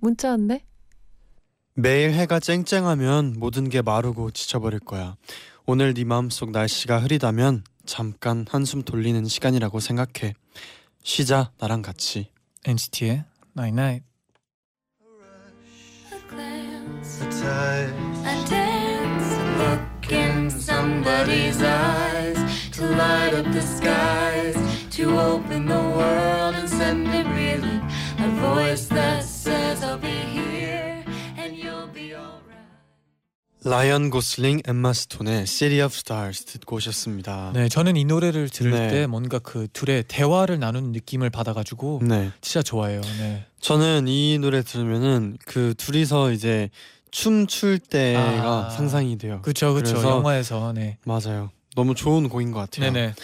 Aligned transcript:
문자 0.00 0.30
왔네. 0.30 0.64
매일 1.74 2.10
해가 2.12 2.40
쨍쨍하면 2.40 3.34
모든 3.38 3.68
게 3.68 3.82
마르고 3.82 4.30
지쳐버릴 4.32 4.80
거야. 4.80 5.16
오늘 5.66 5.94
네 5.94 6.04
마음속 6.04 6.50
날씨가 6.50 6.98
흐리다면 7.00 7.62
잠깐 7.84 8.44
한숨 8.48 8.82
돌리는 8.82 9.24
시간이라고 9.26 9.80
생각해. 9.80 10.34
쉬자 11.02 11.52
나랑 11.58 11.82
같이. 11.82 12.30
NCT의 12.64 13.24
Night 13.56 13.80
Night. 13.80 14.04
a 16.12 16.18
glance, 16.28 17.22
a 17.22 18.44
dance, 18.48 19.36
look 19.58 20.12
in 20.12 20.50
somebody's 20.50 21.62
eyes 21.62 22.38
to 22.72 22.84
light 22.84 23.34
up 23.34 23.46
the 23.52 23.62
skies, 23.62 24.56
to 24.90 25.18
open 25.18 25.66
the 25.66 25.74
world 25.74 26.54
and 26.56 26.68
send 26.68 27.08
it 27.08 27.26
reeling. 27.28 27.82
A 28.18 28.28
voice 28.40 28.88
that 28.88 29.24
says 29.48 29.82
I'll 29.82 30.00
be 30.00 30.08
here 30.08 31.02
and 31.38 31.56
you'll 31.56 31.90
be 31.92 32.12
alright. 32.14 32.38
라이언 33.64 34.10
고슬링, 34.10 34.60
엠마 34.66 34.92
스톤의 34.92 35.46
City 35.46 35.84
of 35.84 35.94
Stars 35.94 36.44
듣고 36.44 36.76
오셨습니다. 36.76 37.52
네, 37.54 37.68
저는 37.68 37.96
이 37.96 38.04
노래를 38.04 38.50
들을 38.50 38.70
네. 38.72 38.88
때 38.88 39.06
뭔가 39.06 39.38
그 39.38 39.66
둘의 39.72 40.04
대화를 40.06 40.58
나누는 40.60 40.92
느낌을 40.92 41.30
받아가지고 41.30 42.00
네. 42.02 42.30
진짜 42.40 42.62
좋아해요. 42.62 43.00
네. 43.18 43.46
저는 43.60 44.06
이 44.06 44.38
노래 44.38 44.62
들으면은 44.62 45.38
그 45.46 45.74
둘이서 45.76 46.32
이제 46.32 46.68
춤출 47.10 47.78
때가 47.78 48.66
아. 48.66 48.70
상상이 48.70 49.16
돼요. 49.16 49.40
그렇죠, 49.42 49.72
그렇죠. 49.72 49.96
영화에서 50.02 50.72
네, 50.74 50.98
맞아요. 51.04 51.50
너무 51.74 51.94
좋은 51.94 52.28
곡인 52.28 52.52
것 52.52 52.60
같아요. 52.60 52.92
네네. 52.92 53.14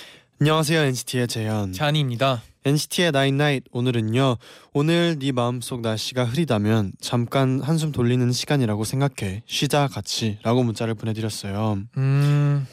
안녕하세요 0.40 0.80
NCT의 0.80 1.28
재현. 1.28 1.72
쟈니입니다. 1.72 2.42
NCT의 2.64 3.12
나인 3.12 3.36
나잇 3.36 3.62
오늘은요. 3.70 4.36
오늘 4.72 5.16
네 5.18 5.30
마음속 5.30 5.80
날씨가 5.80 6.24
흐리다면 6.24 6.92
잠깐 7.00 7.60
한숨 7.60 7.92
돌리는 7.92 8.32
시간이라고 8.32 8.82
생각해. 8.82 9.44
쉬자 9.46 9.86
같이 9.86 10.38
라고 10.42 10.64
문자를 10.64 10.94
보내드렸어요. 10.94 11.78
음, 11.96 12.66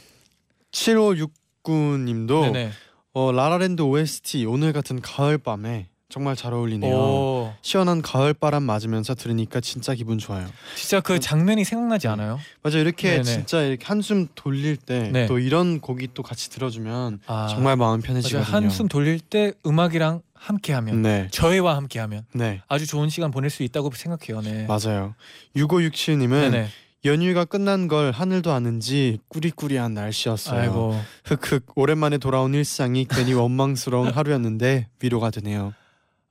7569님도 0.72 2.52
네네. 2.52 2.72
어, 3.14 3.31
라라랜드 3.31 3.84
OST 3.84 4.46
오늘 4.46 4.73
같은 4.73 5.00
가을 5.00 5.38
밤에 5.38 5.88
정말 6.12 6.36
잘 6.36 6.54
어울리네요. 6.54 6.94
오, 6.94 7.54
시원한 7.62 8.02
가을 8.02 8.34
바람 8.34 8.64
맞으면서 8.64 9.16
들으니까 9.16 9.62
진짜 9.62 9.95
기분 9.95 10.18
좋아요. 10.18 10.45
진짜 10.76 11.00
그 11.00 11.20
장면이 11.22 11.64
생각나지 11.64 12.09
않아요? 12.09 12.38
맞아 12.62 12.80
이렇게 12.80 13.12
네네. 13.12 13.23
진짜 13.23 13.62
이렇게 13.62 13.86
한숨 13.86 14.28
돌릴 14.36 14.76
때 14.76 15.09
네. 15.12 15.26
또 15.26 15.40
이런 15.40 15.80
곡이 15.80 16.09
또 16.14 16.22
같이 16.22 16.50
들어주면 16.50 17.22
아, 17.28 17.48
정말 17.50 17.78
마음. 17.78 18.02
편해지거든요. 18.02 18.44
한숨 18.44 18.90
돌릴 18.90 19.22
때 19.22 19.53
음악이랑 19.66 20.22
함께하면 20.34 21.02
네, 21.02 21.28
저희와 21.31 21.78
함께하면 21.78 22.25
네. 22.34 22.62
아주 22.68 22.86
좋은 22.86 23.08
시간 23.09 23.31
보낼 23.31 23.50
수 23.50 23.64
있다고 23.64 23.90
생각해요. 23.94 24.42
네. 24.42 24.66
맞아요. 24.68 25.16
6567님은 25.56 26.52
네네. 26.52 26.68
연휴가 27.06 27.46
끝난 27.46 27.88
걸 27.88 28.12
하늘도 28.12 28.52
아는지 28.52 29.19
꾸리꾸리한 29.30 29.94
날씨였어요. 29.94 30.59
아이고. 30.59 31.00
흑흑 31.24 31.66
오랜만에 31.75 32.18
돌아온 32.18 32.53
일상이 32.53 33.06
괜히 33.09 33.34
원망스러운 33.34 34.09
하루였는데 34.14 34.88
위로가 35.02 35.31
되네요. 35.31 35.74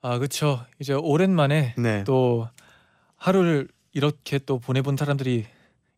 아 0.03 0.19
그렇죠. 0.19 0.65
이제 0.79 0.95
오랜만에 0.95 1.75
네. 1.77 2.05
또 2.05 2.49
하루를 3.17 3.69
이렇게 3.93 4.39
또 4.39 4.59
보내본 4.59 4.97
사람들이 4.97 5.47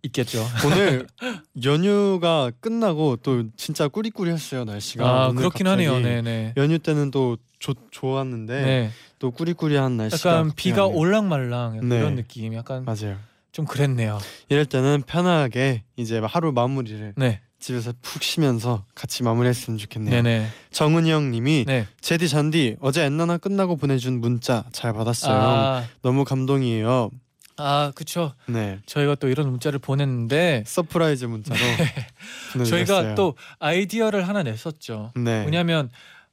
있겠죠. 0.03 0.45
오늘 0.67 1.07
연휴가 1.65 2.51
끝나고 2.61 3.17
또 3.23 3.45
진짜 3.57 3.87
꾸리꾸리했어요 3.87 4.65
날씨가. 4.65 5.07
아 5.27 5.33
그렇긴 5.33 5.69
하네요. 5.69 6.01
네네. 6.01 6.55
연휴 6.57 6.79
때는 6.79 7.13
또 7.13 7.37
좋, 7.61 7.77
좋았는데 7.93 8.63
네. 8.63 8.91
또 9.21 9.31
꾸리꾸리한 9.31 9.97
날씨가 9.97 10.31
약간 10.31 10.53
비가 10.57 10.87
오네요. 10.87 10.99
올랑말랑 10.99 11.77
약간 11.77 11.89
네. 11.89 11.99
이런 11.99 12.15
느낌. 12.17 12.55
약간 12.55 12.85
맞아요. 12.85 13.17
좀 13.53 13.67
그랬네요. 13.67 14.19
이럴 14.49 14.65
때는 14.67 15.05
편하게 15.07 15.85
이제 15.97 16.19
하루 16.25 16.51
마무리를 16.53 17.15
네. 17.17 17.41
집에서 17.63 17.93
푹 18.03 18.23
쉬면서 18.23 18.85
같이 18.95 19.23
마무리했으면 19.23 19.79
좋겠네요. 19.79 20.23
네네. 20.23 20.49
정은이 20.73 21.11
형님이 21.11 21.65
네. 21.67 21.87
제디 22.01 22.29
잔디 22.29 22.77
어제 22.81 23.05
엔나나 23.05 23.39
끝나고 23.39 23.77
보내준 23.77 24.21
문자 24.21 24.65
잘 24.73 24.93
받았어요. 24.93 25.35
아, 25.35 25.85
너무 26.03 26.25
감동이에요. 26.25 27.11
아 27.57 27.93
그쵸. 27.95 28.35
네. 28.47 28.81
저희가 28.87 29.15
또 29.15 29.29
이런 29.29 29.49
문자를 29.51 29.79
보냈는데 29.79 30.65
surprise 30.67 31.27
문자로 31.27 31.61
보내주셨어요. 32.53 32.87
저희가 32.87 33.15
또 33.15 33.37
아이디어를 33.61 34.27
하나 34.27 34.43
냈었죠. 34.43 35.13
네. 35.15 35.43
뭐냐면 35.43 35.89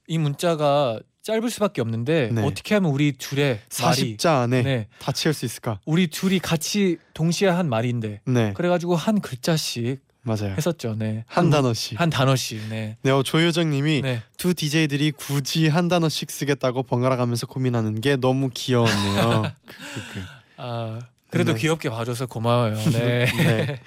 이 0.07 0.17
문자가 0.17 1.00
짧을 1.22 1.51
수밖에 1.51 1.81
없는데 1.81 2.31
네. 2.34 2.41
어떻게 2.44 2.73
하면 2.73 2.90
우리 2.90 3.11
둘의 3.11 3.59
말이 3.84 4.17
40자 4.17 4.41
안에 4.41 4.63
네. 4.63 4.88
다 4.97 5.11
채울 5.11 5.35
수 5.35 5.46
있을까? 5.46 5.79
우리 5.85 6.07
둘이 6.07 6.40
같이 6.40 6.97
동시에 7.13 7.50
한 7.50 7.69
말인데 7.69 8.22
네. 8.25 8.53
그래가지고 8.53 8.96
한 8.96 9.22
글자씩 9.22 10.01
맞아요. 10.29 10.53
했었죠. 10.56 10.95
네. 10.97 11.23
한 11.28 11.50
단어씩. 11.50 12.00
한 12.00 12.09
단어씩. 12.09 12.69
네. 12.69 12.97
네, 13.01 13.12
어, 13.12 13.23
조효정 13.23 13.69
님이 13.72 14.01
네. 14.01 14.22
두 14.38 14.53
DJ들이 14.53 15.12
굳이 15.12 15.67
한 15.67 15.88
단어씩 15.88 16.29
쓰겠다고 16.29 16.84
번갈아 16.84 17.17
가면서 17.17 17.47
고민하는 17.47 18.00
게 18.00 18.16
너무 18.16 18.50
귀여웠네요. 18.53 19.51
그, 19.66 19.75
그, 19.75 20.13
그. 20.13 20.23
아 20.57 21.00
그래도 21.29 21.53
네. 21.53 21.59
귀엽게 21.59 21.90
봐줘서 21.90 22.28
고마워요. 22.28 22.75
네. 22.91 23.25
네. 23.38 23.79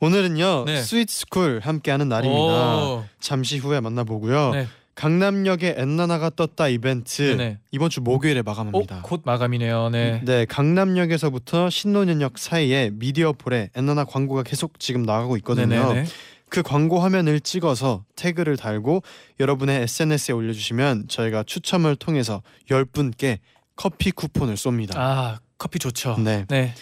오늘은요 0.00 0.64
네. 0.66 0.82
Sweet 0.82 1.12
School 1.12 1.60
함께하는 1.62 2.08
날입니다. 2.08 2.76
오. 2.78 3.04
잠시 3.20 3.58
후에 3.58 3.80
만나보고요. 3.80 4.52
네. 4.98 5.02
강남역에 5.02 5.74
엔나나가 5.78 6.30
떴다 6.30 6.66
이벤트 6.68 7.22
네네. 7.22 7.58
이번 7.70 7.88
주 7.88 8.00
목요일에 8.00 8.40
어, 8.40 8.42
마감합니다. 8.42 9.02
곧 9.02 9.22
마감이네요. 9.24 9.90
네. 9.90 10.20
네, 10.24 10.44
강남역에서부터 10.44 11.70
신논현역 11.70 12.36
사이에 12.38 12.90
미디어폴에 12.92 13.70
엔나나 13.76 14.04
광고가 14.04 14.42
계속 14.42 14.80
지금 14.80 15.02
나가고 15.04 15.36
있거든요. 15.38 15.92
네네네. 15.92 16.06
그 16.50 16.62
광고 16.62 16.98
화면을 16.98 17.40
찍어서 17.40 18.04
태그를 18.16 18.56
달고 18.56 19.02
여러분의 19.38 19.82
SNS에 19.82 20.34
올려주시면 20.34 21.06
저희가 21.08 21.44
추첨을 21.44 21.94
통해서 21.94 22.42
10분께 22.68 23.38
커피 23.76 24.10
쿠폰을 24.10 24.54
쏩니다. 24.54 24.96
아 24.96 25.38
커피 25.58 25.78
좋죠. 25.78 26.16
네. 26.18 26.44
네. 26.48 26.74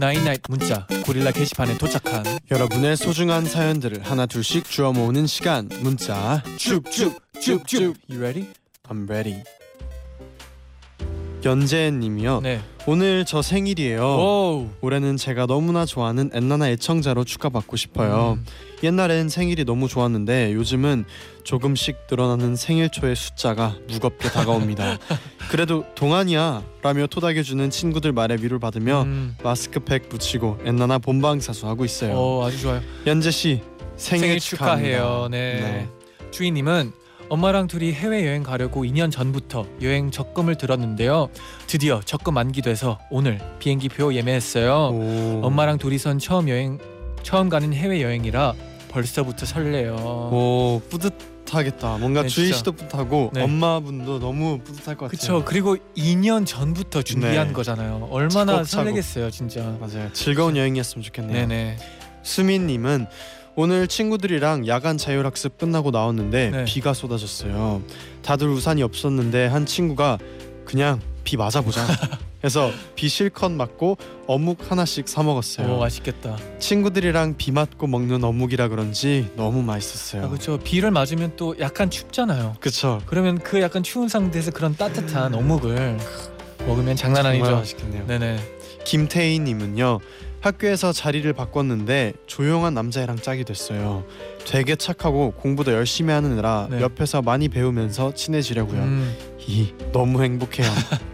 나인나잇 0.00 0.40
문자 0.48 0.86
고릴라 1.04 1.30
게시판에 1.30 1.76
도착한 1.76 2.24
여러분의 2.50 2.96
소중한 2.96 3.44
사연들을 3.44 4.00
하나 4.02 4.24
둘씩 4.24 4.64
주워 4.64 4.94
모으는 4.94 5.26
시간 5.26 5.68
문자 5.82 6.42
쭉쭉쭉쭉 6.56 7.98
You 8.08 8.18
ready? 8.18 8.48
I'm 8.88 9.08
ready 9.10 9.42
연재님이요 11.44 12.40
네. 12.40 12.62
오늘 12.86 13.26
저 13.26 13.42
생일이에요 13.42 14.02
오. 14.02 14.70
올해는 14.80 15.18
제가 15.18 15.44
너무나 15.44 15.84
좋아하는 15.84 16.30
엔나나 16.32 16.70
애청자로 16.70 17.24
축하받고 17.24 17.76
싶어요 17.76 18.38
음. 18.38 18.46
옛날엔 18.82 19.28
생일이 19.28 19.64
너무 19.64 19.88
좋았는데 19.88 20.54
요즘은 20.54 21.04
조금씩 21.44 21.96
늘어나는 22.10 22.56
생일초의 22.56 23.16
숫자가 23.16 23.76
무겁게 23.88 24.28
다가옵니다 24.30 24.98
그래도 25.50 25.84
동안이야 25.94 26.62
라며 26.82 27.06
토닥여주는 27.06 27.68
친구들 27.70 28.12
말에 28.12 28.36
위로를 28.36 28.58
받으며 28.58 29.02
음. 29.02 29.36
마스크팩 29.42 30.08
붙이고 30.08 30.58
엔나나 30.64 30.98
본방사수 30.98 31.66
하고 31.66 31.84
있어요 31.84 32.14
오 32.14 32.42
아주 32.44 32.60
좋아요. 32.60 32.80
연재 33.06 33.30
씨 33.30 33.62
생일, 33.96 34.22
생일. 34.24 34.40
축하해요. 34.40 35.28
네. 35.30 35.86
주인님은 36.30 36.92
엄마랑 37.28 37.66
둘이 37.66 37.92
해외 37.92 38.26
여행 38.26 38.42
가려고 38.42 38.82
2년 38.84 39.12
전부터 39.12 39.66
여행 39.82 40.10
적금을 40.10 40.56
들었는데요. 40.56 41.28
드디어 41.66 42.00
적금 42.04 42.34
만기돼서 42.34 42.98
오늘 43.10 43.38
비행기표 43.58 44.14
예매했어요. 44.14 44.72
오. 44.92 45.40
엄마랑 45.44 45.78
둘이선 45.78 46.18
처음 46.18 46.48
여행 46.48 46.78
처음 47.22 47.48
가는 47.50 47.72
해외 47.74 48.02
여행이라 48.02 48.54
벌써부터 48.90 49.46
설레요. 49.46 49.94
오 49.94 50.82
뿌듯하겠다. 50.90 51.98
뭔가 51.98 52.22
네, 52.22 52.28
주희. 52.28 52.52
씨도 52.52 52.72
뿌듯하고 52.72 53.30
네. 53.32 53.42
엄마분도 53.42 54.18
너무 54.18 54.58
뿌듯할 54.64 54.96
것 54.96 55.06
같아요. 55.06 55.08
그쵸. 55.08 55.44
그리고 55.46 55.76
2년 55.96 56.44
전부터 56.44 57.02
준비한 57.02 57.48
네. 57.48 57.52
거잖아요. 57.52 58.08
얼마나 58.10 58.52
차곡차곡. 58.54 58.66
설레겠어요, 58.68 59.30
진짜. 59.30 59.62
맞아요. 59.80 60.12
즐거운 60.12 60.56
여행이었으면 60.56 61.02
좋겠네요. 61.04 61.46
네네. 61.46 61.78
수민님은 62.22 63.06
오늘 63.56 63.86
친구들이랑 63.88 64.66
야간 64.66 64.98
자율학습 64.98 65.58
끝나고 65.58 65.90
나왔는데 65.90 66.50
네. 66.50 66.64
비가 66.64 66.92
쏟아졌어요. 66.92 67.82
다들 68.22 68.48
우산이 68.48 68.82
없었는데 68.82 69.46
한 69.46 69.66
친구가 69.66 70.18
그냥 70.64 71.00
비 71.24 71.36
맞아보자. 71.36 71.84
해서 72.42 72.70
비 72.94 73.08
실컷 73.08 73.50
맞고 73.50 73.98
어묵 74.26 74.70
하나씩 74.70 75.08
사 75.08 75.22
먹었어요. 75.22 75.74
오 75.74 75.78
맛있겠다. 75.80 76.36
친구들이랑 76.58 77.36
비 77.36 77.52
맞고 77.52 77.86
먹는 77.86 78.24
어묵이라 78.24 78.68
그런지 78.68 79.30
너무 79.36 79.62
맛있었어요. 79.62 80.24
아, 80.24 80.28
그렇죠. 80.28 80.58
비를 80.58 80.90
맞으면 80.90 81.32
또 81.36 81.54
약간 81.60 81.90
춥잖아요. 81.90 82.56
그쵸. 82.60 83.00
그러면 83.06 83.38
그 83.38 83.60
약간 83.60 83.82
추운 83.82 84.08
상태에서 84.08 84.52
그런 84.52 84.74
따뜻한 84.76 85.34
어묵을 85.34 85.98
먹으면 86.66 86.96
장난 86.96 87.26
아니죠. 87.26 87.50
맛있겠네요. 87.56 88.06
네네. 88.06 88.38
김태희님은요 88.84 90.00
학교에서 90.40 90.92
자리를 90.92 91.30
바꿨는데 91.34 92.14
조용한 92.26 92.72
남자애랑 92.72 93.16
짝이 93.18 93.44
됐어요. 93.44 94.04
되게 94.46 94.74
착하고 94.74 95.32
공부도 95.32 95.72
열심히 95.72 96.14
하는 96.14 96.38
애라 96.38 96.68
네. 96.70 96.80
옆에서 96.80 97.20
많이 97.20 97.50
배우면서 97.50 98.14
친해지려고요. 98.14 98.80
음, 98.80 99.14
이 99.46 99.74
너무 99.92 100.22
행복해요. 100.22 100.66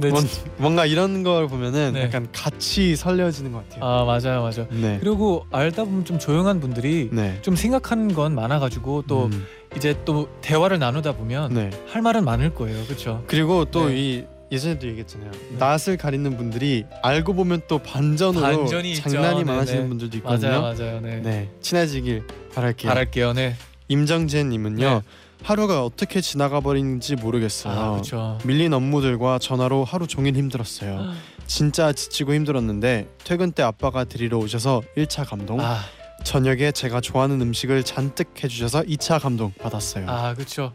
네, 0.00 0.10
뭔, 0.10 0.26
진- 0.26 0.44
뭔가 0.56 0.86
이런 0.86 1.22
걸 1.22 1.48
보면은 1.48 1.92
네. 1.94 2.02
약간 2.02 2.28
같이 2.32 2.96
설레지는 2.96 3.52
것 3.52 3.68
같아요. 3.68 3.84
아 3.84 4.04
맞아요, 4.04 4.42
맞아요. 4.42 4.66
네. 4.70 4.98
그리고 5.00 5.46
알다 5.50 5.84
보면 5.84 6.04
좀 6.04 6.18
조용한 6.18 6.60
분들이 6.60 7.08
네. 7.12 7.38
좀 7.42 7.56
생각하는 7.56 8.14
건 8.14 8.34
많아가지고 8.34 9.04
또 9.06 9.26
음, 9.26 9.46
이제 9.76 9.94
또 10.04 10.28
대화를 10.40 10.78
나누다 10.78 11.12
보면 11.12 11.54
네. 11.54 11.70
할 11.88 12.02
말은 12.02 12.24
많을 12.24 12.54
거예요, 12.54 12.84
그렇죠? 12.86 13.22
그리고 13.26 13.64
또 13.64 13.88
네. 13.88 13.96
이 13.98 14.24
예전에도 14.50 14.86
얘기했잖아요. 14.86 15.30
낯을 15.58 15.96
가리는 15.98 16.36
분들이 16.36 16.84
알고 17.02 17.32
보면 17.32 17.62
또 17.68 17.78
반전으로 17.78 18.42
반전이 18.42 18.92
있죠. 18.92 19.08
장난이 19.08 19.38
네, 19.38 19.44
많으시는 19.44 19.82
네. 19.84 19.88
분들도 19.88 20.16
있거든요. 20.18 20.60
맞아요, 20.60 20.74
맞아요. 20.78 21.00
네. 21.00 21.20
네. 21.22 21.48
친해지길 21.62 22.24
바랄게요. 22.54 22.88
바랄게요, 22.92 23.32
네. 23.32 23.54
임정재님은요 23.88 24.84
네. 24.88 25.00
하루가 25.42 25.84
어떻게 25.84 26.20
지나가 26.20 26.60
버린지 26.60 27.16
모르겠어요. 27.16 27.72
아 27.78 27.90
그렇죠. 27.92 28.38
밀린 28.44 28.72
업무들과 28.72 29.38
전화로 29.38 29.84
하루 29.84 30.06
종일 30.06 30.36
힘들었어요. 30.36 31.12
진짜 31.46 31.92
지치고 31.92 32.34
힘들었는데 32.34 33.08
퇴근 33.24 33.52
때 33.52 33.62
아빠가 33.62 34.04
드리러 34.04 34.38
오셔서 34.38 34.82
1차 34.96 35.28
감동. 35.28 35.60
아, 35.60 35.78
저녁에 36.22 36.70
제가 36.70 37.00
좋아하는 37.00 37.40
음식을 37.40 37.82
잔뜩 37.82 38.28
해주셔서 38.42 38.82
2차 38.82 39.20
감동 39.20 39.52
받았어요. 39.60 40.06
아 40.08 40.34
그렇죠. 40.34 40.72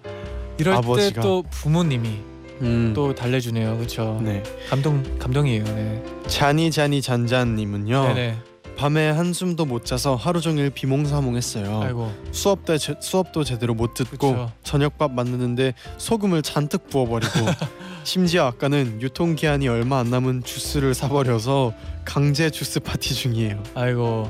이럴 0.58 0.76
아버지가- 0.76 1.16
때또 1.16 1.44
부모님이 1.50 2.20
음. 2.62 2.92
또 2.96 3.14
달래주네요, 3.16 3.78
그렇죠. 3.78 4.20
네. 4.22 4.44
감동 4.70 5.02
감동이에요, 5.20 5.64
네. 5.64 6.04
자니 6.28 6.72
자니 6.72 7.02
잔잔님은요. 7.02 8.08
네네. 8.10 8.38
밤에 8.78 9.10
한숨도 9.10 9.66
못 9.66 9.86
자서 9.86 10.16
하루 10.16 10.40
종일 10.40 10.70
비몽사몽했어요. 10.70 11.82
아이고, 11.82 12.12
수업 12.32 12.64
때 12.64 12.78
제, 12.78 12.94
수업도 13.00 13.44
제대로 13.44 13.74
못 13.74 13.96
듣고 13.96 14.18
그쵸. 14.18 14.52
저녁밥 14.64 15.12
만드는데 15.14 15.74
소금을 15.98 16.44
잔뜩 16.44 16.88
부어버리고 16.88 17.32
심지어 18.06 18.46
아까는 18.46 19.02
유통기한이 19.02 19.68
얼마 19.68 19.98
안 19.98 20.12
남은 20.12 20.44
주스를 20.44 20.94
사버려서 20.94 21.74
강제 22.06 22.52
주스 22.52 22.80
파티 22.80 23.16
중이에요. 23.16 23.64
아이고 23.74 24.30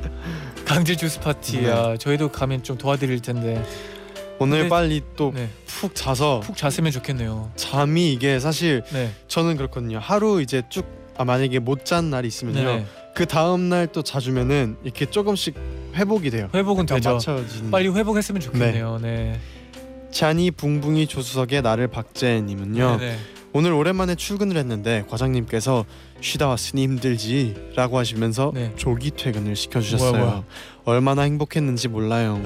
강제 0.64 0.96
주스 0.96 1.20
파티야. 1.20 1.98
저희도 1.98 2.30
가면 2.32 2.62
좀 2.62 2.78
도와드릴 2.78 3.20
텐데. 3.20 3.62
오늘 4.40 4.58
근데- 4.60 4.68
빨리 4.70 5.02
또 5.16 5.32
네, 5.34 5.50
푹 5.66 5.94
자서 5.94 6.40
푹 6.40 6.56
잤으면 6.56 6.90
좋겠네요. 6.92 7.50
잠이 7.56 8.12
이게 8.14 8.38
사실 8.40 8.82
네, 8.92 9.10
저는 9.28 9.58
그렇거든요. 9.58 9.98
하루 10.00 10.40
이제 10.40 10.62
쭉 10.70 10.86
아, 11.18 11.24
만약에 11.24 11.58
못 11.58 11.84
잔 11.84 12.10
날이 12.10 12.28
있으면요. 12.28 12.84
네. 13.18 13.24
그 13.24 13.26
다음 13.26 13.68
날 13.68 13.88
또 13.92 14.02
자주면은 14.02 14.76
이렇게 14.84 15.06
조금씩 15.06 15.54
회복이 15.94 16.30
돼요. 16.30 16.48
회복은 16.54 16.86
되죠. 16.86 17.14
맞춰지는. 17.14 17.70
빨리 17.70 17.88
회복했으면 17.88 18.40
좋겠네요. 18.40 18.98
네. 19.02 19.40
잔이 20.12 20.50
붕붕이 20.52 21.06
조수석의 21.08 21.62
나를 21.62 21.88
박재님은요. 21.88 22.96
네. 23.00 23.18
오늘 23.52 23.72
오랜만에 23.72 24.14
출근을 24.14 24.56
했는데 24.56 25.04
과장님께서 25.08 25.84
쉬다 26.20 26.46
왔으니 26.48 26.82
힘들지라고 26.84 27.98
하시면서 27.98 28.52
네. 28.54 28.72
조기 28.76 29.10
퇴근을 29.10 29.56
시켜주셨어요. 29.56 30.10
뭐야, 30.12 30.24
뭐야. 30.24 30.44
얼마나 30.84 31.22
행복했는지 31.22 31.88
몰라요. 31.88 32.40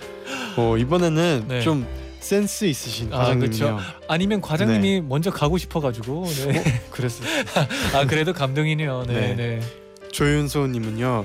어, 0.56 0.76
이번에는 0.78 1.44
네. 1.48 1.60
좀 1.60 1.86
센스 2.20 2.64
있으신 2.64 3.12
아, 3.12 3.18
과장님이요. 3.18 3.80
아 4.08 4.16
니면 4.16 4.40
과장님이 4.40 5.02
먼저 5.02 5.30
가고 5.30 5.58
싶어가지고. 5.58 6.24
네. 6.46 6.80
그랬어요. 6.90 7.28
아 7.94 8.06
그래도 8.06 8.32
감동이네요. 8.32 9.04
네, 9.06 9.34
네. 9.34 9.60
네. 10.14 10.18
조윤소님은요. 10.18 11.24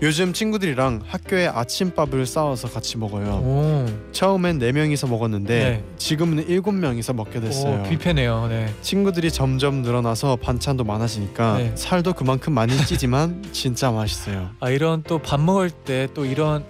요즘 0.00 0.32
친구들이랑 0.32 1.00
학교에 1.04 1.48
아침밥을 1.48 2.24
싸워서 2.24 2.68
같이 2.68 2.96
먹어요. 2.98 3.26
오, 3.42 3.86
처음엔 4.12 4.58
네 4.60 4.70
명이서 4.70 5.08
먹었는데 5.08 5.54
네. 5.58 5.84
지금은 5.96 6.46
일곱 6.48 6.70
명이서 6.70 7.14
먹게 7.14 7.40
됐어요. 7.40 7.80
오 7.80 7.82
뷔페네요. 7.82 8.46
네. 8.48 8.72
친구들이 8.80 9.32
점점 9.32 9.82
늘어나서 9.82 10.36
반찬도 10.36 10.84
많아지니까 10.84 11.58
네. 11.58 11.72
살도 11.74 12.12
그만큼 12.12 12.52
많이 12.52 12.76
찌지만 12.86 13.42
진짜 13.50 13.90
맛있어요. 13.90 14.50
아 14.60 14.70
이런 14.70 15.02
또 15.02 15.18
밥 15.18 15.40
먹을 15.40 15.68
때 15.70 16.06
또 16.14 16.24
이런 16.24 16.64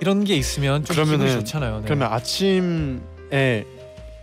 이런 0.00 0.22
게 0.24 0.36
있으면 0.36 0.84
좀 0.84 0.94
기분이 0.94 1.24
그러면은- 1.24 1.32
좋잖아요. 1.40 1.76
네. 1.78 1.82
그러면 1.86 2.12
아침에 2.12 3.64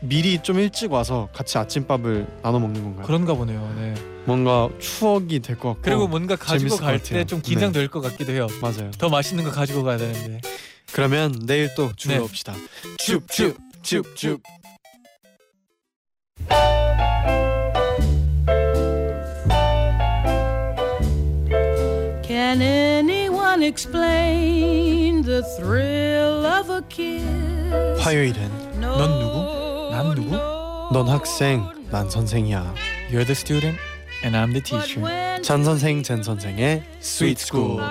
미리 0.02 0.40
좀 0.44 0.60
일찍 0.60 0.92
와서 0.92 1.28
같이 1.34 1.58
아침밥을 1.58 2.28
나눠 2.44 2.60
먹는 2.60 2.84
건가요? 2.84 3.06
그런가 3.06 3.34
보네요. 3.34 3.74
네. 3.78 3.94
뭔가 4.26 4.70
추억이 4.80 5.40
될 5.40 5.58
것 5.58 5.70
같고 5.70 5.82
그리고 5.82 6.08
뭔가 6.08 6.36
가지고 6.36 6.76
갈 6.78 6.98
같아요. 6.98 7.20
때좀 7.20 7.42
긴장될 7.42 7.88
것 7.88 8.02
같기도 8.02 8.34
해요. 8.34 8.48
맞아요. 8.62 8.92
더 8.98 9.10
맛있는 9.10 9.44
거 9.44 9.52
가지고 9.52 9.84
가야 9.84 9.98
되는데. 9.98 10.42
그러면 10.92 11.34
내일 11.46 11.74
또 11.76 11.88
네. 11.88 11.94
주러옵시다. 11.96 12.54
줍줍줍줍. 13.00 14.42
Can 22.24 22.62
anyone 22.62 23.64
explain 23.64 25.22
the 25.24 25.42
thrill 25.58 26.46
of 26.46 26.70
a 26.70 26.82
kiss? 26.90 28.02
화요일엔 28.02 28.80
넌 28.80 29.20
누구? 29.20 29.57
난 29.98 30.14
누구? 30.14 30.30
넌 30.94 31.10
학생, 31.10 31.68
난 31.90 32.08
선생이야. 32.08 32.76
You're 33.10 33.26
the 33.26 33.32
student 33.32 33.80
and 34.24 34.38
I'm 34.38 34.52
the 34.54 34.62
teacher. 34.62 35.42
잔 35.42 35.64
선생, 35.64 36.04
젠 36.04 36.22
선생의 36.22 36.84
Sweet 37.02 37.42
School. 37.42 37.82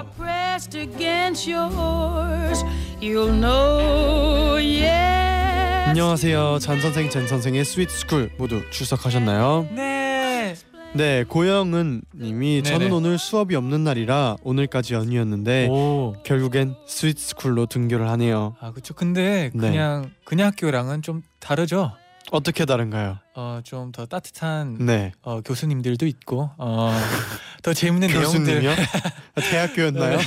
안녕하세요. 5.88 6.59
잔 6.61 6.80
선생, 6.80 7.11
젠 7.11 7.26
선생의 7.26 7.61
Sweet 7.62 7.92
School 7.92 8.30
모두 8.38 8.62
출석하셨나요? 8.71 9.66
네. 9.75 10.54
네, 10.97 11.25
고영은 11.25 12.02
님이 12.14 12.62
네네. 12.62 12.78
저는 12.78 12.92
오늘 12.92 13.19
수업이 13.19 13.54
없는 13.54 13.85
날이라 13.85 14.37
오늘까지 14.42 14.95
연휴였는데 14.95 15.69
오. 15.69 16.14
결국엔 16.25 16.75
스위트 16.87 17.21
스쿨로 17.21 17.66
등교를 17.66 18.09
하네요. 18.11 18.57
아 18.61 18.71
그렇죠. 18.71 18.95
근데 18.95 19.50
네. 19.54 19.71
그냥 19.71 20.11
그냥 20.25 20.49
학교랑은 20.49 21.02
좀 21.02 21.23
다르죠. 21.38 21.92
어떻게 22.33 22.64
다른가요? 22.64 23.18
어 23.35 23.61
좀 23.64 23.92
더 23.92 24.04
따뜻한 24.06 24.78
네. 24.85 25.12
어, 25.23 25.40
교수님들도 25.42 26.06
있고 26.06 26.50
어, 26.59 26.92
더 27.62 27.73
재밌는 27.73 28.09
내용들? 28.09 28.62
대학교였나요? 29.50 30.18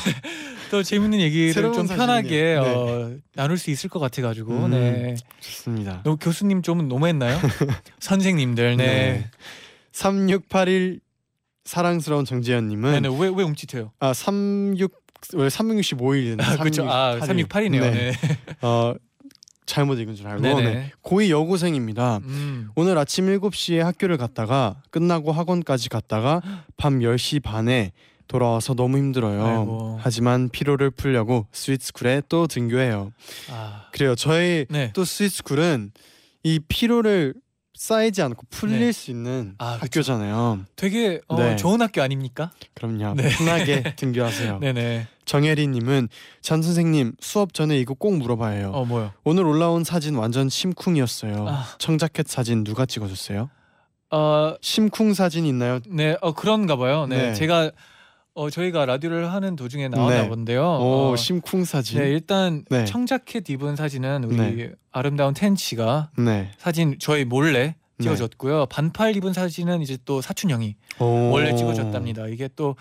더 0.71 0.83
재밌는 0.83 1.19
얘기를 1.19 1.53
좀. 1.73 1.87
편하게 1.87 2.55
어, 2.55 3.11
나눌 3.35 3.57
수 3.57 3.71
있을 3.71 3.89
것 3.89 3.99
같아가지고 3.99 4.53
음. 4.65 4.71
네. 4.71 5.15
좋습니다. 5.39 6.01
너 6.03 6.15
교수님 6.15 6.61
좀 6.61 6.87
너무했나요? 6.87 7.39
선생님들 7.99 8.77
네. 8.77 9.29
3681 9.91 10.99
사랑스러운 11.65 12.25
정재현 12.25 12.67
님은 12.67 12.93
네네 13.01 13.09
왜 13.19 13.29
왜 13.29 13.43
움찔해요? 13.43 13.91
아, 13.99 14.13
36 14.13 14.93
왜 15.33 15.47
365일이네. 15.49 16.41
아 16.41 16.57
그렇죠. 16.57 16.89
아 16.89 17.19
368이네요. 17.19 17.81
네. 17.81 18.11
어, 18.61 18.93
잘못 19.69 19.99
읽은 19.99 20.15
줄 20.15 20.27
알고. 20.27 20.41
네. 20.41 20.91
고2 21.03 21.29
여고생입니다. 21.29 22.17
음. 22.23 22.69
오늘 22.75 22.97
아침 22.97 23.27
7시에 23.27 23.77
학교를 23.79 24.17
갔다가 24.17 24.81
끝나고 24.89 25.31
학원까지 25.31 25.89
갔다가 25.89 26.41
밤 26.75 26.99
10시 26.99 27.41
반에 27.43 27.91
돌아와서 28.27 28.73
너무 28.73 28.97
힘들어요. 28.97 29.43
아이고. 29.45 29.99
하지만 30.01 30.49
피로를 30.49 30.91
풀려고 30.91 31.47
스위트스쿨에 31.51 32.23
또 32.29 32.47
등교해요. 32.47 33.11
아 33.51 33.85
그래요. 33.91 34.15
저희 34.15 34.65
네. 34.69 34.91
또 34.93 35.03
스위트스쿨은 35.05 35.91
이 36.43 36.59
피로를 36.67 37.33
쌓이지 37.75 38.21
않고 38.21 38.43
풀릴 38.49 38.79
네. 38.81 38.91
수 38.91 39.09
있는 39.09 39.55
아. 39.57 39.77
학교잖아요. 39.81 40.65
되게 40.75 41.21
어, 41.27 41.37
네. 41.39 41.55
좋은 41.55 41.81
학교 41.81 42.01
아닙니까? 42.01 42.51
그럼요. 42.73 43.15
네. 43.15 43.29
편하게 43.29 43.83
등교하세요. 43.95 44.59
네네. 44.59 45.07
정혜리님은 45.29 46.09
잔 46.41 46.63
선생님 46.63 47.13
수업 47.19 47.53
전에 47.53 47.77
이거 47.77 47.93
꼭 47.93 48.17
물어봐야 48.17 48.55
해요. 48.57 48.71
어 48.73 48.83
뭐요? 48.83 49.11
오늘 49.23 49.45
올라온 49.45 49.83
사진 49.83 50.15
완전 50.15 50.49
심쿵이었어요. 50.49 51.45
아. 51.47 51.65
청자켓 51.77 52.27
사진 52.27 52.63
누가 52.63 52.87
찍어줬어요? 52.87 53.51
어 54.09 54.55
심쿵 54.61 55.13
사진 55.13 55.45
있나요? 55.45 55.81
네, 55.87 56.17
어 56.21 56.33
그런가 56.33 56.77
봐요. 56.77 57.05
네, 57.05 57.27
네. 57.27 57.33
제가 57.35 57.69
어 58.33 58.49
저희가 58.49 58.87
라디오를 58.87 59.31
하는 59.31 59.55
도중에 59.55 59.87
나왔나 59.89 60.23
네. 60.23 60.29
본데요. 60.29 60.63
오 60.63 61.11
어, 61.11 61.15
심쿵 61.15 61.63
사진. 61.63 61.99
네 61.99 62.09
일단 62.09 62.65
네. 62.71 62.85
청자켓 62.85 63.47
입은 63.51 63.75
사진은 63.75 64.23
우리 64.23 64.35
네. 64.35 64.71
아름다운 64.91 65.35
텐치가 65.35 66.09
네. 66.17 66.49
사진 66.57 66.95
저희 66.99 67.23
몰래 67.23 67.75
네. 67.97 68.03
찍어줬고요. 68.03 68.65
반팔 68.65 69.15
입은 69.17 69.33
사진은 69.33 69.83
이제 69.83 69.95
또 70.05 70.21
사춘 70.21 70.49
형이 70.49 70.75
오. 70.97 71.29
원래 71.29 71.53
찍어줬답니다. 71.55 72.29
이게 72.29 72.49
또 72.55 72.75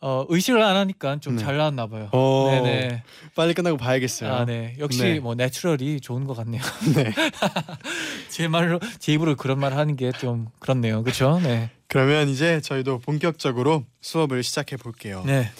어, 0.00 0.24
의식을 0.28 0.62
안 0.62 0.76
하니까 0.76 1.18
좀 1.20 1.36
네. 1.36 1.42
잘 1.42 1.56
나왔나 1.56 1.86
봐요. 1.86 2.08
오. 2.12 2.50
네네. 2.50 3.02
빨리 3.34 3.54
끝나고 3.54 3.76
봐야겠어요. 3.78 4.32
아, 4.32 4.44
네. 4.44 4.74
역시 4.78 5.02
네. 5.02 5.20
뭐 5.20 5.34
내추럴이 5.34 6.00
좋은 6.00 6.24
것 6.24 6.34
같네요. 6.36 6.62
네. 6.94 7.12
제 8.28 8.46
말로 8.46 8.78
제 8.98 9.12
입으로 9.14 9.36
그런 9.36 9.58
말 9.58 9.72
하는 9.74 9.96
게 9.96 10.12
좀 10.12 10.48
그렇네요. 10.60 11.02
그렇죠? 11.02 11.40
네. 11.42 11.70
그러면 11.88 12.28
이제 12.28 12.60
저희도 12.60 12.98
본격적으로 13.00 13.84
수업을 14.00 14.42
시작해 14.42 14.76
볼게요. 14.76 15.22
네. 15.26 15.50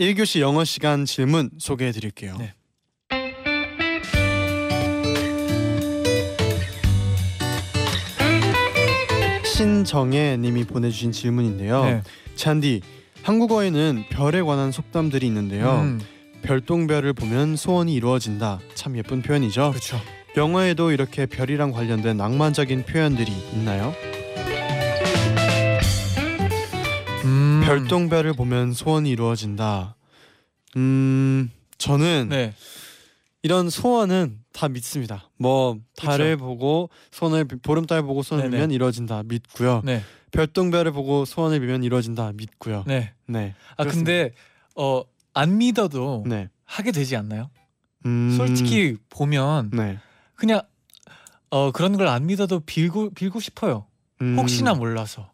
1교시 0.00 0.40
영어 0.40 0.64
시간 0.64 1.04
질문 1.04 1.50
소개해 1.58 1.92
드릴게요. 1.92 2.36
네. 2.38 2.52
신정혜 9.44 10.36
님이 10.38 10.64
보내주신 10.64 11.12
질문인데요. 11.12 11.84
네. 11.84 12.02
잔디 12.34 12.80
한국어에는 13.22 14.04
별에 14.10 14.42
관한 14.42 14.72
속담들이 14.72 15.26
있는데요. 15.26 15.80
음, 15.82 16.00
별똥별을 16.42 17.12
보면 17.12 17.56
소원이 17.56 17.94
이루어진다. 17.94 18.58
참 18.74 18.96
예쁜 18.96 19.22
표현이죠. 19.22 19.70
그렇죠. 19.70 20.00
영어에도 20.36 20.90
이렇게 20.90 21.26
별이랑 21.26 21.72
관련된 21.72 22.16
낭만적인 22.16 22.84
표현들이 22.84 23.30
있나요? 23.52 23.94
음, 27.24 27.62
별똥별을 27.64 28.32
보면 28.32 28.72
소원이 28.72 29.10
이루어진다. 29.10 29.96
음, 30.76 31.50
저는 31.78 32.28
네. 32.30 32.54
이런 33.42 33.70
소원은 33.70 34.38
다 34.52 34.68
믿습니다. 34.68 35.30
뭐 35.38 35.78
달을 35.96 36.36
보고 36.36 36.90
손을 37.10 37.44
비- 37.44 37.56
보름달 37.56 38.02
보고 38.02 38.22
손을. 38.22 38.50
빌면 38.50 38.70
이루어진다 38.70 39.22
믿고요. 39.26 39.82
네. 39.84 40.02
별똥별을 40.32 40.92
보고 40.92 41.24
소원을 41.24 41.60
빌면 41.60 41.84
이루어진다 41.84 42.32
믿고요. 42.34 42.84
네. 42.86 43.12
네. 43.26 43.54
아 43.76 43.84
그렇습니다. 43.84 44.10
근데 44.12 44.34
어 44.74 45.04
안 45.34 45.56
믿어도 45.56 46.24
네. 46.26 46.50
하게 46.66 46.92
되지 46.92 47.16
않나요? 47.16 47.48
음, 48.04 48.34
솔직히 48.36 48.96
보면 49.08 49.70
네. 49.72 49.98
그냥 50.34 50.60
어 51.48 51.70
그런 51.72 51.96
걸 51.96 52.06
안 52.08 52.26
믿어도 52.26 52.60
빌고 52.60 53.10
빌고 53.10 53.40
싶어요. 53.40 53.86
음, 54.20 54.36
혹시나 54.38 54.74
몰라서. 54.74 55.30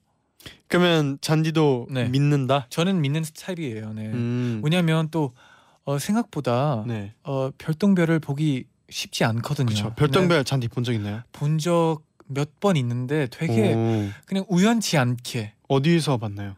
그러면 0.68 1.18
잔디도 1.20 1.88
네. 1.90 2.08
믿는다. 2.08 2.66
저는 2.70 3.00
믿는 3.00 3.24
스타일이에요. 3.24 3.92
네. 3.92 4.06
음, 4.06 4.60
왜냐하면 4.62 5.08
또 5.10 5.34
어, 5.84 5.98
생각보다 5.98 6.84
네. 6.86 7.12
어, 7.24 7.50
별똥별을 7.58 8.20
보기 8.20 8.66
쉽지 8.90 9.24
않거든요. 9.24 9.66
그렇죠. 9.66 9.94
별똥별 9.96 10.44
잔디 10.44 10.68
본 10.68 10.84
적 10.84 10.92
있나요? 10.92 11.22
본적 11.32 12.02
몇 12.28 12.48
번 12.60 12.76
있는데 12.76 13.26
되게 13.30 13.74
오, 13.74 14.08
그냥 14.26 14.44
우연치 14.48 14.96
않게 14.98 15.52
어디서 15.68 16.18
봤나요? 16.18 16.54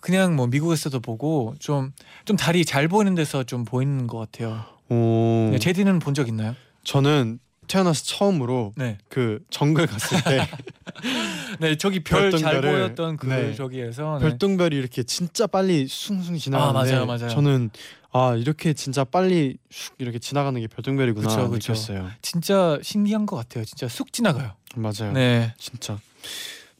그냥 0.00 0.36
뭐 0.36 0.46
미국에서도 0.46 1.00
보고 1.00 1.54
좀좀 1.58 2.36
달이 2.38 2.64
잘 2.64 2.88
보이는 2.88 3.14
데서 3.14 3.42
좀 3.44 3.64
보이는 3.64 4.06
것 4.06 4.18
같아요. 4.18 4.64
오, 4.90 5.48
네, 5.50 5.58
제디는 5.58 5.98
본 5.98 6.12
적 6.14 6.28
있나요? 6.28 6.54
저는 6.84 7.38
태어나서 7.66 8.04
처음으로 8.04 8.72
네. 8.76 8.98
그 9.08 9.40
정글 9.50 9.86
갔을 9.86 10.22
때 10.24 10.46
네, 11.60 11.76
저기 11.76 12.02
별 12.02 12.30
잘 12.32 12.60
보였던 12.60 13.16
그 13.16 13.26
네. 13.26 13.54
저기에서 13.54 14.18
네. 14.20 14.28
별똥별이 14.28 14.76
이렇게 14.76 15.02
진짜 15.02 15.46
빨리 15.46 15.86
숭숭 15.86 16.36
지나가는데 16.38 16.78
아, 16.96 17.04
맞아요, 17.04 17.06
맞아요. 17.06 17.28
저는 17.28 17.70
아 18.12 18.34
이렇게 18.36 18.72
진짜 18.74 19.04
빨리 19.04 19.56
슉 19.70 19.92
이렇게 19.98 20.18
지나가는 20.18 20.58
게 20.60 20.66
별똥별이구나 20.68 21.28
그쵸, 21.28 21.50
그쵸. 21.50 21.72
느꼈어요. 21.72 22.10
진짜 22.22 22.78
신기한 22.82 23.26
것 23.26 23.36
같아요. 23.36 23.64
진짜 23.64 23.88
쑥 23.88 24.12
지나가요. 24.12 24.52
맞아요. 24.76 25.12
네. 25.12 25.54
진짜. 25.58 25.98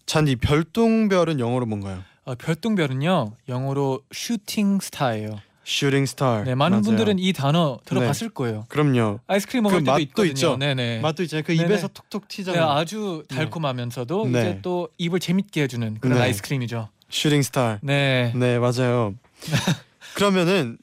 쟈니 0.06 0.36
별똥별은 0.36 1.40
영어로 1.40 1.66
뭔가요? 1.66 2.02
어, 2.24 2.34
별똥별은요 2.34 3.32
영어로 3.48 4.02
shooting 4.12 4.78
star예요. 4.80 5.40
shooting 5.64 6.04
star. 6.06 6.44
네, 6.44 6.54
많은 6.54 6.78
맞아요. 6.78 6.82
분들은 6.82 7.18
이 7.18 7.32
단어 7.32 7.78
들어봤을 7.84 8.28
거예요. 8.30 8.66
그럼요. 8.68 9.20
아이스크림 9.26 9.62
먹을 9.62 9.78
그 9.78 9.84
때도 9.84 9.90
맛도 9.92 10.02
있거든요. 10.02 10.30
있죠. 10.32 10.56
네네. 10.56 11.00
맛도 11.00 11.22
있잖아요. 11.22 11.42
그 11.44 11.52
네네. 11.52 11.64
입에서 11.64 11.88
톡톡 11.88 12.28
네, 12.28 12.36
튀잖아요. 12.36 12.70
아주 12.70 13.24
달콤하면서도 13.28 14.26
네. 14.28 14.40
이제 14.40 14.58
또 14.62 14.88
입을 14.98 15.20
재밌게 15.20 15.62
해주는 15.62 15.98
그런 16.00 16.18
네. 16.18 16.24
아이스크림이죠. 16.24 16.88
shooting 17.08 17.42
star. 17.42 17.78
네. 17.82 18.32
네 18.34 18.58
맞아요. 18.58 19.14
그러면은 20.14 20.78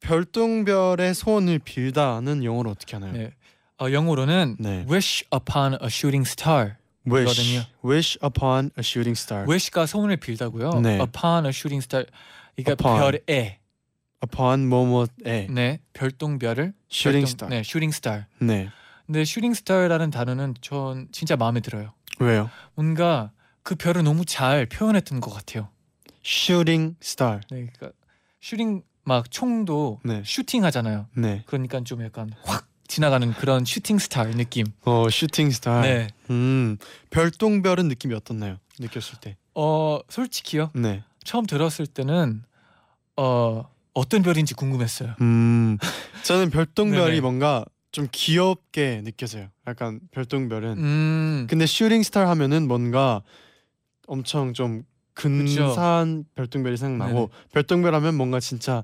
별똥별의 0.00 1.14
소원을 1.14 1.58
빌다는 1.60 2.44
영어로 2.44 2.70
어떻게 2.70 2.96
하나요? 2.96 3.12
네. 3.12 3.32
어, 3.80 3.90
영어로는 3.90 4.56
네. 4.58 4.84
wish 4.90 5.24
upon 5.34 5.74
a 5.74 5.86
shooting 5.86 6.26
star. 6.28 6.74
Wish, 7.10 7.24
거든요. 7.26 7.64
wish 7.84 8.18
upon 8.24 8.70
a 8.78 8.80
shooting 8.80 9.18
star. 9.18 9.44
wish가 9.48 9.86
소원을 9.86 10.16
빌다고요. 10.18 10.80
네. 10.80 11.00
upon 11.00 11.46
a 11.46 11.50
shooting 11.50 11.82
star. 11.84 12.06
그러니까 12.56 12.72
Upon. 12.72 13.00
별에 13.26 13.58
upon 14.24 14.68
뭐뭐에 14.68 15.48
네 15.50 15.80
별똥별을 15.92 16.72
shooting 16.90 17.26
별똥- 17.26 17.28
star. 17.28 17.50
네 17.50 17.58
shooting 17.60 17.94
star. 17.94 18.24
네. 18.40 18.68
근데 19.06 19.20
shooting 19.22 19.56
star라는 19.56 20.10
단어는 20.10 20.54
전 20.60 21.08
진짜 21.12 21.36
마음에 21.36 21.60
들어요. 21.60 21.92
왜요? 22.20 22.50
뭔가 22.74 23.30
그 23.62 23.74
별을 23.74 24.02
너무 24.04 24.24
잘 24.24 24.66
표현했던 24.66 25.20
것 25.20 25.32
같아요. 25.32 25.68
shooting 26.24 26.94
star. 27.02 27.40
네, 27.50 27.66
그러니까 27.72 27.90
shooting 28.40 28.82
막 29.04 29.30
총도 29.30 30.00
네. 30.04 30.22
shooting 30.24 30.64
하잖아요. 30.64 31.06
네. 31.16 31.42
그러니까 31.46 31.80
좀 31.82 32.04
약간 32.04 32.32
확 32.44 32.68
지나가는 32.86 33.32
그런 33.32 33.64
shooting 33.64 33.98
star 33.98 34.24
느낌. 34.24 34.66
어 34.84 35.06
shooting 35.08 35.52
star. 35.54 35.82
네. 35.82 36.08
음 36.30 36.76
별똥별은 37.10 37.88
느낌이 37.88 38.14
어떻나요? 38.14 38.58
느꼈을 38.78 39.18
때. 39.20 39.36
어 39.54 39.98
솔직히요. 40.08 40.70
네. 40.74 41.02
처음 41.24 41.46
들었을 41.46 41.86
때는 41.86 42.42
어 43.16 43.68
어떤 43.94 44.22
별인지 44.22 44.54
궁금했어요. 44.54 45.14
음 45.20 45.78
저는 46.24 46.50
별똥별이. 46.50 47.20
뭔가 47.20 47.64
좀 47.90 48.08
귀엽게 48.10 49.02
느껴져요. 49.04 49.48
약간 49.66 50.00
별똥별은. 50.12 50.78
음. 50.78 51.46
근데 51.48 51.66
슈팅 51.66 52.02
스타 52.02 52.28
하면은 52.30 52.66
뭔가 52.66 53.22
엄청 54.06 54.54
좀 54.54 54.84
근사한 55.14 56.24
별똥별이 56.34 56.76
생각나고 56.78 57.12
네네. 57.12 57.28
별똥별 57.52 57.94
하면 57.94 58.14
뭔가 58.14 58.40
진짜 58.40 58.82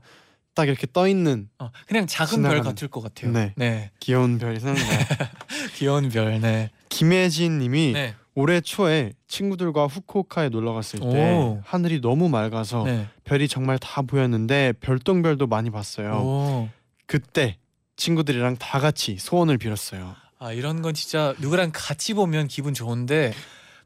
딱 0.55 0.69
이렇게 0.69 0.87
떠 0.93 1.09
있는 1.09 1.49
어, 1.59 1.71
그냥 1.87 2.07
작은 2.07 2.43
별 2.43 2.51
지나가는. 2.51 2.63
같을 2.65 2.89
것 2.89 3.01
같아요. 3.01 3.33
네. 3.33 3.55
네. 3.57 3.91
귀여운 4.01 4.39
별이 4.39 4.61
생각나요. 4.61 4.99
귀여운 5.77 6.09
별. 6.11 6.41
네. 6.41 6.71
김혜진 6.91 7.59
님이 7.59 7.93
네. 7.93 8.15
올해 8.39 8.61
초에 8.61 9.15
친구들과 9.27 9.89
후쿠오카에 9.89 10.51
놀러 10.51 10.73
갔을 10.73 11.01
때 11.01 11.35
오. 11.35 11.61
하늘이 11.65 12.01
너무 12.01 12.29
맑아서 12.29 12.85
네. 12.85 13.09
별이 13.25 13.49
정말 13.49 13.81
다 13.81 14.01
보였는데 14.03 14.75
별똥별도 14.79 15.49
많이 15.49 15.71
봤어요. 15.71 16.13
오. 16.13 16.69
그때 17.07 17.59
친구들이랑 17.97 18.55
다 18.59 18.79
같이 18.79 19.17
소원을 19.19 19.59
빌었어요. 19.59 20.15
아 20.39 20.53
이런 20.53 20.83
건 20.83 20.95
진짜 20.95 21.35
누구랑 21.41 21.73
같이 21.75 22.15
보면 22.15 22.47
기분 22.47 22.75
좋은데 22.75 23.35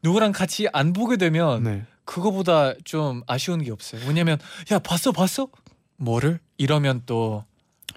누구랑 0.03 0.33
같이 0.33 0.69
안 0.75 0.93
보게 0.93 1.17
되면 1.17 1.63
네. 1.63 1.87
그거보다 2.05 2.75
좀 2.85 3.23
아쉬운 3.27 3.63
게 3.63 3.71
없어요. 3.71 4.03
왜냐면 4.07 4.37
야 4.71 4.79
봤어 4.79 5.13
봤어 5.13 5.49
뭐를 5.97 6.41
이러면 6.59 7.05
또 7.07 7.43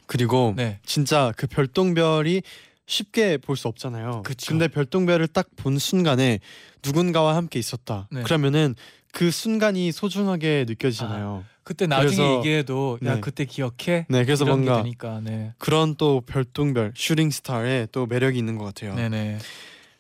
그리고 0.05 0.53
네. 0.55 0.79
진짜 0.85 1.33
그 1.35 1.47
별똥별이 1.47 2.43
쉽게 2.87 3.37
볼 3.37 3.55
수 3.55 3.67
없잖아요. 3.67 4.21
그쵸. 4.23 4.47
근데 4.49 4.67
별똥별을 4.67 5.27
딱 5.27 5.47
본 5.55 5.77
순간에 5.79 6.39
누군가와 6.85 7.35
함께 7.35 7.57
있었다. 7.59 8.07
네. 8.11 8.21
그러면은 8.23 8.75
그 9.11 9.31
순간이 9.31 9.91
소중하게 9.91 10.65
느껴지잖아요. 10.67 11.45
그때 11.63 11.87
나중에 11.87 12.15
그래서- 12.15 12.37
얘기해도 12.37 12.99
야 13.05 13.15
네. 13.15 13.21
그때 13.21 13.45
기억해 13.45 14.05
네, 14.09 14.25
그래서 14.25 14.45
뭔가 14.45 14.83
네. 15.23 15.53
그런 15.57 15.95
또 15.95 16.21
별똥별 16.21 16.93
슈팅 16.95 17.31
스타의 17.31 17.87
또 17.91 18.05
매력이 18.05 18.37
있는 18.37 18.57
것 18.57 18.65
같아요. 18.65 18.93
네네 18.93 19.39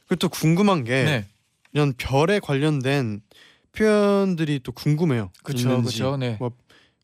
그리고 0.07 0.19
또 0.19 0.29
궁금한 0.29 0.83
게네 0.83 1.25
이런 1.73 1.93
별에 1.97 2.39
관련된 2.39 3.21
표현들이 3.71 4.59
또 4.63 4.71
궁금해요. 4.71 5.31
있는지. 5.49 5.97
그쵸 5.97 6.17
네뭐 6.17 6.51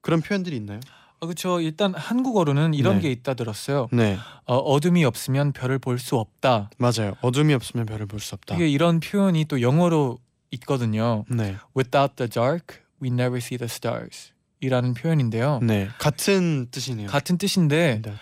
그런 0.02 0.22
표현들이 0.22 0.56
있나요? 0.58 0.80
아, 1.24 1.28
그쵸 1.28 1.62
일단 1.62 1.94
한국어로는 1.94 2.74
이런 2.74 2.96
네. 2.96 3.02
게 3.04 3.12
있다 3.12 3.36
들었어요 3.36 3.88
네, 3.92 4.18
어, 4.46 4.56
어둠이 4.58 5.06
없으면 5.06 5.52
별을 5.54 5.78
볼 5.80 6.00
수 6.00 6.18
없다 6.18 6.70
맞아요. 6.78 7.14
어둠이 7.22 7.54
없으면 7.54 7.86
별을 7.86 8.08
볼 8.08 8.20
수 8.20 8.34
없다. 8.36 8.56
이게 8.56 8.68
이런 8.68 9.00
표현이 9.00 9.46
또 9.46 9.62
영어로 9.62 10.18
있거든요 10.52 11.24
네, 11.30 11.56
Without 11.78 12.16
the 12.16 12.28
dark 12.30 12.78
we 13.02 13.10
never 13.10 13.38
see 13.38 13.58
the 13.58 13.68
stars 13.70 14.32
이라는 14.62 14.94
표현인데요 14.96 15.60
네, 15.62 15.88
같은 16.00 16.68
뜻이네요. 16.72 17.08
같은 17.08 17.38
뜻인데 17.38 18.02
네. 18.04 18.14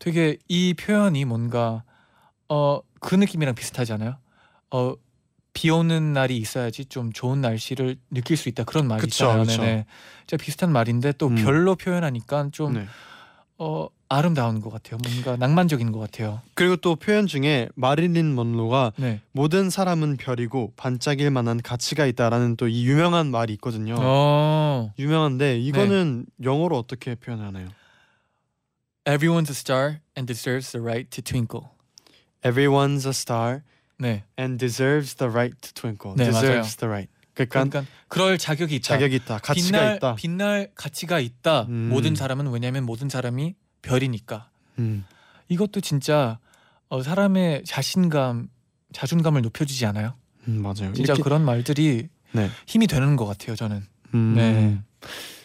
되게 0.00 0.36
이 0.48 0.74
표현이 0.74 1.24
뭔가 1.24 1.84
어 2.48 2.80
그 3.00 3.14
느낌이랑 3.14 3.54
비슷하잖아요. 3.54 4.16
어 4.72 4.94
비 5.52 5.70
오는 5.70 6.12
날이 6.12 6.36
있어야지 6.36 6.84
좀 6.86 7.12
좋은 7.12 7.40
날씨를 7.40 7.96
느낄 8.10 8.36
수 8.36 8.48
있다 8.48 8.64
그런 8.64 8.86
말이 8.86 9.00
그쵸, 9.00 9.24
있잖아요. 9.26 9.44
그쵸. 9.44 9.62
네네. 9.62 9.86
진짜 10.26 10.42
비슷한 10.42 10.70
말인데 10.72 11.12
또 11.12 11.28
음. 11.28 11.34
별로 11.36 11.74
표현하니까 11.74 12.50
좀 12.52 12.74
네. 12.74 12.86
어, 13.58 13.88
아름다운 14.08 14.60
것 14.60 14.70
같아요. 14.70 14.98
뭔가 15.02 15.36
낭만적인 15.36 15.90
것 15.90 15.98
같아요. 15.98 16.40
그리고 16.54 16.76
또 16.76 16.94
표현 16.94 17.26
중에 17.26 17.68
마릴린 17.74 18.34
먼로가 18.36 18.92
네. 18.96 19.20
모든 19.32 19.68
사람은 19.68 20.16
별이고 20.16 20.72
반짝일 20.76 21.30
만한 21.30 21.60
가치가 21.60 22.06
있다라는 22.06 22.56
또 22.56 22.68
이 22.68 22.86
유명한 22.86 23.30
말이 23.30 23.52
있거든요. 23.54 23.96
어. 23.98 24.92
유명한데 24.98 25.58
이거는 25.58 26.26
영어로 26.42 26.78
어떻게 26.78 27.16
표현하나요? 27.16 27.68
Everyone's 29.04 29.48
a 29.50 29.54
star 29.54 30.00
and 30.16 30.26
deserves 30.26 30.70
the 30.72 30.82
right 30.82 31.10
to 31.10 31.22
twinkle. 31.22 31.70
Everyone's 32.42 33.06
a 33.06 33.10
star 33.12 33.62
네. 33.98 34.24
and 34.38 34.58
deserves 34.58 35.14
the 35.16 35.30
right 35.30 35.56
to 35.60 35.72
twinkle. 35.74 36.14
네, 36.16 36.24
deserves 36.30 36.76
the 36.76 36.88
right. 36.88 37.10
그러니까 37.34 37.64
그러니까 37.64 37.84
그럴 38.08 38.36
자격이 38.38 38.74
있다. 38.76 38.82
자격이 38.94 39.16
있다, 39.16 39.38
가치가 39.38 39.66
빛날, 39.78 39.96
있다. 39.96 40.14
빛날 40.16 40.70
가치가 40.74 41.20
있다. 41.20 41.62
음. 41.68 41.88
모든 41.90 42.14
사람은 42.14 42.48
왜냐하면 42.50 42.84
모든 42.84 43.08
사람이 43.08 43.54
별이니까. 43.82 44.50
음, 44.78 45.04
이것도 45.48 45.80
진짜 45.80 46.38
어, 46.88 47.02
사람의 47.02 47.64
자신감, 47.64 48.48
자존감을 48.92 49.42
높여주지 49.42 49.84
않아요? 49.86 50.14
음, 50.48 50.62
맞아요. 50.62 50.92
진짜 50.94 51.12
이렇게- 51.12 51.22
그런 51.22 51.44
말들이 51.44 52.08
네. 52.32 52.50
힘이 52.66 52.86
되는 52.86 53.14
것 53.16 53.26
같아요. 53.26 53.54
저는. 53.56 53.84
음, 54.14 54.34
네. 54.34 54.78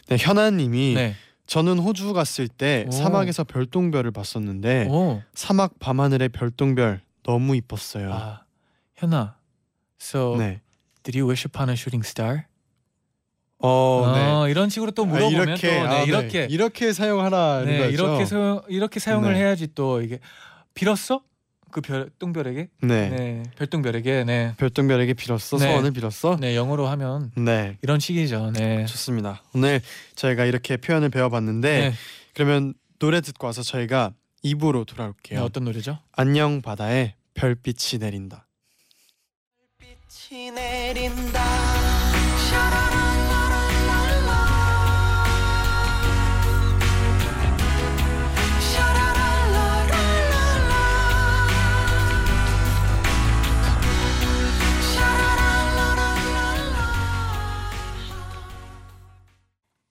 네, 0.08 0.18
현아님이 0.18 0.94
네. 0.96 1.16
저는 1.46 1.78
호주 1.80 2.14
갔을 2.14 2.48
때 2.48 2.86
오. 2.88 2.92
사막에서 2.92 3.44
별똥별을 3.44 4.12
봤었는데 4.12 4.88
오. 4.90 5.22
사막 5.34 5.78
밤하늘의 5.80 6.30
별똥별 6.30 7.02
너무 7.24 7.56
이뻤어요. 7.58 8.14
아 8.14 8.43
현아. 9.04 9.36
So 10.00 10.36
네. 10.38 10.62
did 11.04 11.18
you 11.20 11.28
wish 11.30 11.46
upon 11.48 11.70
a 11.70 11.74
shooting 11.74 12.06
star? 12.08 12.44
어, 13.60 14.12
네. 14.14 14.32
어, 14.32 14.48
이런 14.50 14.70
식으로 14.70 14.92
또 14.92 15.04
아, 15.04 15.06
물어보면 15.06 15.48
이렇게 15.48 15.68
또 15.68 15.74
네, 15.74 15.80
아, 15.82 16.00
네. 16.00 16.04
이렇게 16.06 16.48
이렇게 16.50 16.94
사용하라 16.94 17.64
네, 17.66 17.90
이거죠? 17.90 17.92
이렇게 17.92 18.26
사용 18.26 18.62
이렇게 18.68 19.00
사용을 19.00 19.34
네. 19.34 19.40
해야지 19.40 19.68
또 19.74 20.02
이게 20.02 20.20
빌었어? 20.74 21.22
그 21.72 21.82
별 21.82 22.10
똥별에게? 22.20 22.70
네. 22.84 23.10
네. 23.10 23.44
별똥별에게. 23.58 24.26
네. 24.26 24.54
별똥별에게 24.58 25.14
빌었어 25.16 25.58
네. 25.58 25.66
소원을 25.68 25.92
빌었어. 25.92 26.38
네, 26.40 26.56
영어로 26.56 26.86
하면 26.88 27.32
네. 27.36 27.78
이런 27.82 28.00
식이죠. 28.00 28.52
네. 28.52 28.86
좋습니다. 28.86 29.42
오늘 29.56 29.82
저희가 30.16 30.46
이렇게 30.46 30.78
표현을 30.78 31.10
배워 31.10 31.30
봤는데 31.30 31.90
네. 31.90 31.94
그러면 32.36 32.76
노래 33.00 33.22
듣고 33.22 33.48
와서 33.48 33.64
저희가 33.64 34.12
2부로 34.46 34.86
네, 34.86 34.94
돌아올게요. 34.94 35.42
어떤 35.42 35.64
노래죠? 35.64 35.98
안녕 36.12 36.62
바다에 36.62 37.16
별빛이 37.34 38.00
내린다. 38.00 38.46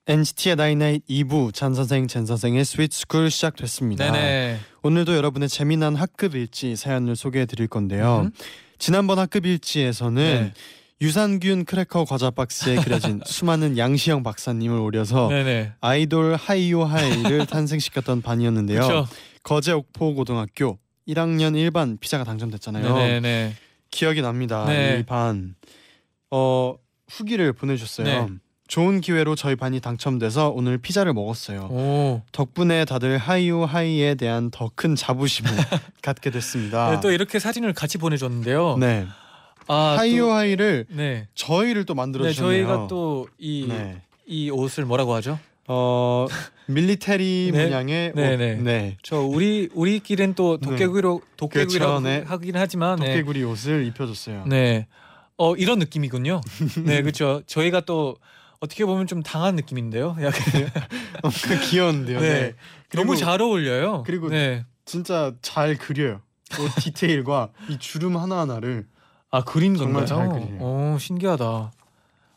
NCT의 0.05 0.57
나이나잇 0.57 1.07
2부 1.07 1.53
쟌 1.53 1.73
선생 1.73 2.07
잰 2.07 2.25
선생의 2.25 2.65
Sweet 2.65 2.97
School 2.97 3.31
시작됐습니다. 3.31 4.11
네네. 4.11 4.59
오늘도 4.81 5.15
여러분의 5.15 5.47
재미난 5.47 5.95
학급 5.95 6.35
일지 6.35 6.75
사연을 6.75 7.15
소개해 7.15 7.45
드릴 7.45 7.69
건데요. 7.69 8.23
음. 8.25 8.31
지난번 8.83 9.17
학급 9.17 9.45
일지에서는 9.45 10.15
네. 10.15 10.53
유산균 10.99 11.63
크래커 11.63 12.03
과자 12.03 12.29
박스에 12.29 12.75
그려진 12.75 13.21
수많은 13.25 13.77
양시영 13.77 14.23
박사님을 14.23 14.77
오려서 14.77 15.29
네네. 15.29 15.71
아이돌 15.79 16.35
하이요 16.35 16.83
하이를 16.83 17.45
탄생시켰던 17.45 18.21
반이었는데요. 18.21 18.81
그렇죠. 18.81 19.07
거제 19.43 19.71
옥포 19.71 20.15
고등학교 20.15 20.79
1학년 21.07 21.53
1반 21.53 21.97
피자가 21.97 22.25
당첨됐잖아요. 22.25 22.93
네네. 22.93 23.55
기억이 23.89 24.21
납니다. 24.21 24.65
네. 24.65 24.99
이 24.99 25.03
반. 25.03 25.55
어 26.29 26.75
후기를 27.07 27.53
보내줬어요. 27.53 28.05
네. 28.05 28.33
좋은 28.67 29.01
기회로 29.01 29.35
저희 29.35 29.55
반이 29.55 29.81
당첨돼서 29.81 30.49
오늘 30.49 30.77
피자를 30.77 31.13
먹었어요. 31.13 31.67
오. 31.69 32.21
덕분에 32.31 32.85
다들 32.85 33.17
하이오 33.17 33.65
하이에 33.65 34.15
대한 34.15 34.49
더 34.51 34.71
큰 34.75 34.95
자부심을 34.95 35.51
갖게 36.01 36.31
됐습니다. 36.31 36.91
네, 36.91 36.99
또 37.01 37.11
이렇게 37.11 37.39
사진을 37.39 37.73
같이 37.73 37.97
보내줬는데요. 37.97 38.77
네. 38.79 39.05
아, 39.67 39.95
하이오 39.99 40.25
또- 40.27 40.31
하이를 40.31 40.85
네. 40.89 41.27
저희를 41.35 41.85
또 41.85 41.93
만들어 41.93 42.23
네, 42.25 42.31
주셨네요. 42.31 42.65
저희가 42.67 42.87
또 42.87 43.27
이이 43.37 43.67
네. 43.67 44.01
옷을 44.51 44.85
뭐라고 44.85 45.13
하죠? 45.15 45.37
어 45.67 46.27
밀리테리 46.67 47.51
네. 47.53 47.63
문양의 47.65 48.11
네, 48.15 48.33
옷. 48.33 48.37
네. 48.37 48.55
네. 48.55 48.97
저 49.03 49.19
우리 49.21 49.69
우리끼리는 49.73 50.33
또 50.33 50.57
도깨구리로 50.57 51.21
도깨구리라고 51.37 51.99
그렇죠, 52.01 52.05
네. 52.05 52.23
하긴 52.27 52.55
하지만 52.57 52.99
네. 52.99 53.07
도깨구리 53.07 53.43
옷을 53.43 53.85
입혀줬어요. 53.85 54.45
네. 54.47 54.87
어 55.37 55.55
이런 55.55 55.79
느낌이군요. 55.79 56.41
네, 56.83 57.01
그렇죠. 57.01 57.41
저희가 57.45 57.81
또 57.81 58.15
어떻게 58.63 58.85
보면 58.85 59.07
좀 59.07 59.21
당한 59.21 59.55
느낌인데요. 59.55 60.15
약간 60.23 60.31
귀여운데요. 61.69 62.19
네. 62.21 62.29
네. 62.29 62.53
그리고 62.87 63.05
너무 63.05 63.17
잘 63.17 63.41
어울려요. 63.41 64.03
그리고 64.05 64.29
네. 64.29 64.65
진짜 64.85 65.33
잘 65.41 65.75
그려요. 65.75 66.21
옷 66.59 66.71
디테일과 66.81 67.49
이 67.69 67.77
주름 67.77 68.15
하나 68.15 68.39
하나를 68.39 68.87
아 69.31 69.43
그린 69.43 69.75
정말 69.75 70.05
건가요? 70.05 70.29
잘 70.29 70.39
그리네요. 70.39 70.61
오 70.63 70.97
신기하다. 70.97 71.71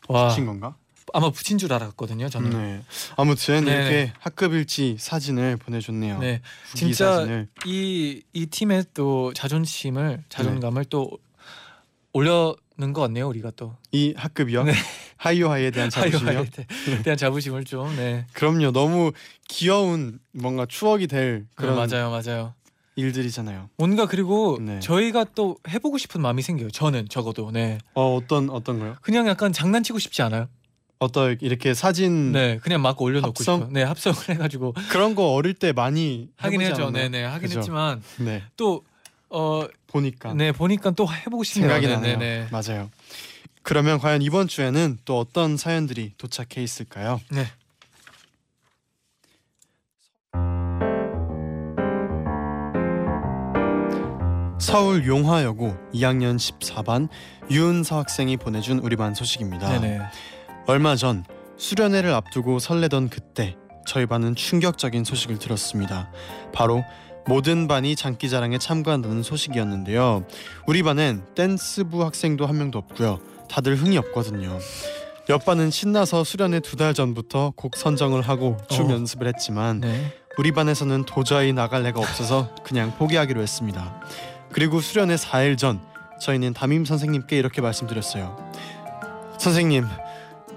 와 0.09 0.27
붙인 0.29 0.45
건가? 0.45 0.75
아마 1.13 1.29
붙인 1.29 1.57
줄 1.57 1.71
알았거든요. 1.71 2.27
저는. 2.27 2.49
네. 2.49 2.81
아무튼 3.15 3.63
네. 3.63 3.71
이렇게 3.71 4.13
학급 4.19 4.53
일지 4.53 4.97
사진을 4.99 5.55
보내줬네요. 5.57 6.19
네. 6.19 6.41
진짜 6.73 7.15
사진을. 7.19 7.47
이이 7.65 8.47
팀의 8.51 8.85
또 8.93 9.31
자존심을 9.33 10.25
자존감을 10.27 10.85
또 10.85 11.09
올려는 12.11 12.91
것 12.93 13.01
같네요. 13.01 13.27
우리가 13.29 13.51
또 13.51 13.75
이 13.93 14.13
학급이요. 14.17 14.65
네. 15.17 15.23
하이오 15.23 15.49
하이에 15.49 15.71
대한 15.71 15.89
자부심이요. 15.89 16.27
하이오하이에 16.27 16.49
대- 16.51 16.67
대한 17.03 17.17
자부심을 17.17 17.65
좀 17.65 17.95
네. 17.95 18.25
그럼요. 18.33 18.71
너무 18.71 19.11
귀여운 19.47 20.19
뭔가 20.31 20.65
추억이 20.65 21.07
될 21.07 21.45
그런 21.55 21.75
그런 21.75 21.89
맞아요, 21.89 22.09
맞아요. 22.11 22.53
일들이잖아요. 22.95 23.69
뭔가 23.77 24.07
그리고 24.07 24.57
네. 24.59 24.79
저희가 24.79 25.25
또 25.35 25.57
해보고 25.69 25.97
싶은 25.97 26.21
마음이 26.21 26.41
생겨요. 26.41 26.71
저는 26.71 27.07
적어도 27.09 27.51
네. 27.51 27.77
어 27.93 28.15
어떤 28.15 28.49
어떤 28.49 28.79
거요? 28.79 28.95
그냥 29.01 29.27
약간 29.27 29.53
장난치고 29.53 29.99
싶지 29.99 30.21
않아요? 30.23 30.47
어떤 30.99 31.37
이렇게 31.41 31.75
사진 31.75 32.31
네, 32.31 32.57
그냥 32.57 32.81
막 32.81 32.99
올려놓고 32.99 33.29
합성? 33.37 33.55
싶어요. 33.59 33.69
네, 33.71 33.83
합성을 33.83 34.17
해가지고 34.29 34.73
그런 34.89 35.13
거 35.13 35.33
어릴 35.33 35.53
때 35.53 35.71
많이 35.73 36.29
하긴 36.37 36.61
해보지 36.61 36.71
했죠. 36.71 36.83
않았나요? 36.87 37.09
네, 37.09 37.09
네, 37.19 37.23
하긴 37.23 37.47
그죠? 37.49 37.59
했지만 37.59 38.01
네 38.17 38.41
또 38.57 38.83
어, 39.29 39.67
보니까 39.87 40.33
네 40.33 40.51
보니까 40.51 40.91
또 40.91 41.05
해보고 41.07 41.43
싶네요. 41.43 41.69
생각이 41.69 41.85
네, 41.87 41.93
나네요. 41.95 42.17
네, 42.17 42.25
네. 42.41 42.47
맞아요. 42.49 42.89
그러면 43.67 43.99
과연 43.99 44.21
이번 44.21 44.47
주에는 44.47 44.99
또 45.03 45.19
어떤 45.19 45.57
사연들이 45.57 46.13
도착해 46.17 46.63
있을까요? 46.63 47.19
네. 47.29 47.45
서울 54.57 55.05
용화여고 55.05 55.75
2학년 55.93 56.37
14반 56.37 57.09
유은서 57.51 57.97
학생이 57.97 58.37
보내준 58.37 58.79
우리 58.79 58.95
반 58.95 59.13
소식입니다. 59.13 59.81
네네. 59.81 59.99
얼마 60.67 60.95
전 60.95 61.25
수련회를 61.57 62.13
앞두고 62.13 62.59
설레던 62.59 63.09
그때 63.09 63.57
저희 63.85 64.05
반은 64.05 64.35
충격적인 64.35 65.03
소식을 65.03 65.39
들었습니다. 65.39 66.09
바로 66.53 66.85
모든 67.27 67.67
반이 67.67 67.97
장기자랑에 67.97 68.59
참가한다는 68.59 69.23
소식이었는데요. 69.23 70.25
우리 70.67 70.83
반엔 70.83 71.25
댄스부 71.35 72.05
학생도 72.05 72.45
한 72.45 72.57
명도 72.57 72.79
없고요. 72.79 73.19
다들 73.49 73.75
흥이 73.75 73.97
없거든요. 73.97 74.59
옆 75.29 75.45
반은 75.45 75.71
신나서 75.71 76.23
수련회 76.23 76.61
두 76.61 76.77
달 76.77 76.93
전부터 76.93 77.53
곡 77.55 77.75
선정을 77.75 78.21
하고 78.21 78.57
춤 78.69 78.87
어. 78.87 78.93
연습을 78.93 79.27
했지만 79.27 79.81
네. 79.81 80.13
우리 80.37 80.51
반에서는 80.51 81.05
도저히 81.05 81.51
나갈 81.53 81.85
애가 81.85 81.99
없어서 81.99 82.53
그냥 82.63 82.95
포기하기로 82.97 83.41
했습니다. 83.41 84.01
그리고 84.51 84.79
수련회 84.79 85.15
4일 85.15 85.57
전 85.57 85.81
저희는 86.21 86.53
담임 86.53 86.85
선생님께 86.85 87.37
이렇게 87.37 87.61
말씀드렸어요. 87.61 88.37
선생님, 89.39 89.85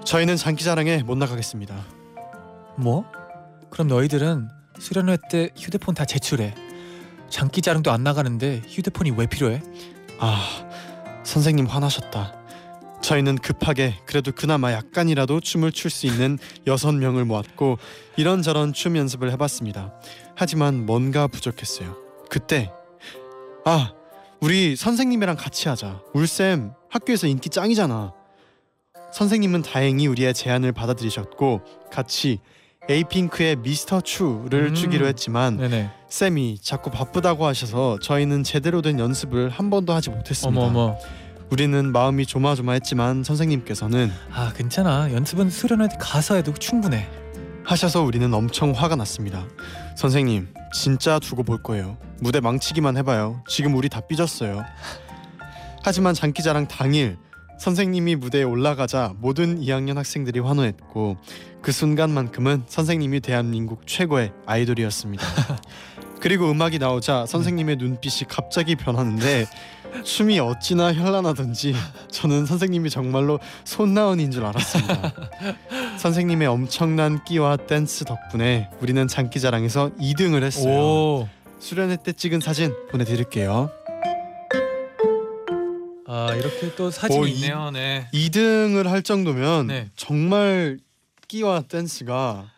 저희는 0.05 0.37
장기자랑에 0.37 1.03
못 1.03 1.17
나가겠습니다. 1.17 1.75
뭐? 2.77 3.05
그럼 3.69 3.87
너희들은 3.87 4.49
수련회 4.79 5.17
때 5.29 5.49
휴대폰 5.57 5.93
다 5.95 6.05
제출해. 6.05 6.53
장기자랑도 7.29 7.91
안 7.91 8.03
나가는데 8.03 8.61
휴대폰이 8.67 9.11
왜 9.11 9.25
필요해? 9.27 9.61
아, 10.19 10.47
선생님 11.23 11.65
화나셨다. 11.65 12.33
저희는 13.11 13.39
급하게 13.39 13.95
그래도 14.05 14.31
그나마 14.31 14.71
약간이라도 14.71 15.41
춤을 15.41 15.73
출 15.73 15.91
수 15.91 16.07
있는 16.07 16.39
여섯 16.65 16.93
명을 16.93 17.25
모았고 17.25 17.77
이런저런 18.15 18.71
춤 18.71 18.95
연습을 18.95 19.29
해봤습니다. 19.33 19.93
하지만 20.35 20.85
뭔가 20.85 21.27
부족했어요. 21.27 21.97
그때 22.29 22.71
아 23.65 23.91
우리 24.39 24.77
선생님이랑 24.77 25.35
같이 25.35 25.67
하자. 25.67 26.01
울쌤 26.13 26.71
학교에서 26.89 27.27
인기 27.27 27.49
짱이잖아. 27.49 28.13
선생님은 29.11 29.63
다행히 29.63 30.07
우리의 30.07 30.33
제안을 30.33 30.71
받아들이셨고 30.71 31.61
같이 31.91 32.39
에이핑크의 32.89 33.57
미스터 33.57 33.99
추를 33.99 34.69
음. 34.69 34.73
추기로 34.73 35.05
했지만 35.07 35.57
네네. 35.57 35.89
쌤이 36.07 36.59
자꾸 36.61 36.89
바쁘다고 36.89 37.45
하셔서 37.45 37.99
저희는 38.01 38.43
제대로 38.45 38.81
된 38.81 38.99
연습을 38.99 39.49
한 39.49 39.69
번도 39.69 39.91
하지 39.91 40.09
못했습니다. 40.11 40.61
어머 40.61 40.69
어머. 40.69 40.97
우리는 41.51 41.91
마음이 41.91 42.25
조마조마했지만 42.25 43.25
선생님께서는 43.25 44.09
아 44.31 44.53
괜찮아. 44.55 45.11
연습은 45.11 45.49
수련회 45.49 45.89
가서 45.99 46.35
해도 46.35 46.53
충분해. 46.53 47.09
하셔서 47.65 48.03
우리는 48.03 48.33
엄청 48.33 48.71
화가 48.71 48.95
났습니다. 48.95 49.45
선생님, 49.97 50.47
진짜 50.73 51.19
두고 51.19 51.43
볼 51.43 51.61
거예요. 51.61 51.97
무대 52.21 52.39
망치기만 52.39 52.95
해봐요. 52.97 53.43
지금 53.49 53.75
우리 53.75 53.89
다 53.89 53.99
삐졌어요. 53.99 54.63
하지만 55.83 56.13
장기자랑 56.13 56.69
당일 56.69 57.17
선생님이 57.59 58.15
무대에 58.15 58.43
올라가자 58.43 59.13
모든 59.17 59.59
2학년 59.59 59.95
학생들이 59.95 60.39
환호했고 60.39 61.17
그 61.61 61.73
순간만큼은 61.73 62.63
선생님이 62.67 63.19
대한민국 63.19 63.85
최고의 63.85 64.31
아이돌이었습니다. 64.45 65.23
그리고 66.21 66.49
음악이 66.49 66.79
나오자 66.79 67.25
선생님의 67.25 67.75
눈빛이 67.75 68.27
갑자기 68.29 68.75
변하는데 68.75 69.47
춤이 70.03 70.39
어찌나 70.39 70.93
현란하던지 70.93 71.73
저는 72.09 72.45
선생님이 72.45 72.89
정말로 72.89 73.39
손나은인 73.65 74.31
줄 74.31 74.45
알았습니다. 74.45 75.13
선생님의 75.97 76.47
엄청난 76.47 77.23
끼와 77.23 77.57
댄스 77.57 78.05
덕분에 78.05 78.69
우리는 78.81 79.07
장기자랑에서 79.07 79.91
2등을 79.99 80.43
했어요. 80.43 80.73
오. 80.73 81.29
수련회 81.59 81.97
때 82.03 82.11
찍은 82.13 82.39
사진 82.39 82.73
보내드릴게요. 82.91 83.69
아 86.07 86.33
이렇게 86.35 86.73
또 86.75 86.91
사진이 86.91 87.19
오, 87.19 87.27
이- 87.27 87.31
있네요. 87.33 87.71
네. 87.71 88.07
2등을 88.13 88.85
할 88.87 89.01
정도면 89.01 89.67
네. 89.67 89.89
정말 89.95 90.79
끼와 91.27 91.61
댄스가 91.61 92.51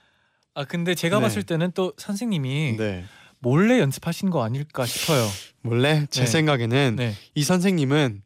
아 0.56 0.64
근데 0.66 0.96
제가 0.96 1.18
네. 1.18 1.24
봤을 1.24 1.44
때는 1.44 1.72
또 1.76 1.94
선생님이 1.98 2.78
네. 2.78 3.06
몰래 3.40 3.80
연습하신 3.80 4.30
거 4.30 4.44
아닐까 4.44 4.86
싶어요. 4.86 5.28
원래 5.66 6.06
제 6.10 6.22
네. 6.22 6.28
생각에는 6.28 6.96
네. 6.98 7.14
이 7.36 7.44
선생님은 7.44 8.22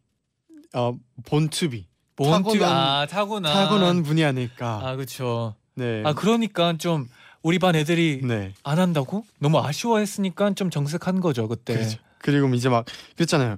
어, 0.73 0.95
본투비 1.25 1.85
본투 2.15 2.53
타고난- 2.57 2.63
아 2.63 3.05
타고난 3.09 3.53
타고난 3.53 4.03
분이 4.03 4.23
아닐까. 4.23 4.81
아 4.83 4.95
그렇죠. 4.95 5.55
네. 5.75 6.01
아 6.05 6.13
그러니까 6.13 6.75
좀 6.77 7.07
우리 7.43 7.59
반 7.59 7.75
애들이 7.75 8.21
네. 8.23 8.53
안 8.63 8.79
한다고 8.79 9.23
너무 9.39 9.59
아쉬워했으니까 9.59 10.53
좀 10.55 10.69
정색한 10.69 11.21
거죠 11.21 11.47
그때. 11.47 11.75
그렇죠. 11.75 11.99
그리고 12.19 12.47
이제 12.55 12.69
막 12.69 12.85
그랬잖아요. 13.15 13.57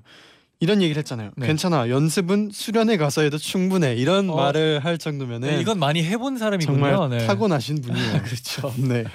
이런 0.61 0.81
얘기를 0.81 0.99
했잖아요. 0.99 1.31
네. 1.37 1.47
괜찮아. 1.47 1.87
연습은 1.89 2.49
수련회 2.51 2.97
가서 2.97 3.21
해도 3.21 3.37
충분해. 3.37 3.95
이런 3.95 4.29
어. 4.29 4.35
말을 4.35 4.83
할 4.83 4.97
정도면은 4.97 5.47
네, 5.47 5.61
이건 5.61 5.79
많이 5.79 6.03
해본 6.03 6.37
사람이군요. 6.37 6.77
정말 6.81 7.09
네. 7.17 7.25
타고나신 7.25 7.79
분이에요. 7.81 8.21
그렇죠. 8.23 8.73
네. 8.77 9.05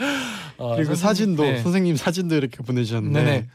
아, 0.57 0.75
그리고 0.77 0.95
선생님- 0.95 0.97
사진도 0.97 1.43
네. 1.43 1.63
선생님 1.63 1.97
사진도 1.97 2.37
이렇게 2.37 2.57
보내주셨는데 2.63 3.23
네네. 3.25 3.47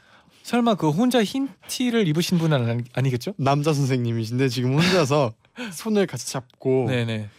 설마 0.49 0.73
그 0.73 0.89
혼자 0.89 1.23
흰 1.23 1.47
티를 1.67 2.07
입으신 2.07 2.39
분은 2.39 2.67
아니, 2.67 2.83
아니겠죠? 2.93 3.35
남자 3.37 3.71
선생님이신데 3.71 4.49
지금 4.49 4.73
혼자서 4.73 5.31
손을 5.71 6.07
같이 6.07 6.27
잡고 6.31 6.87
네네. 6.87 7.29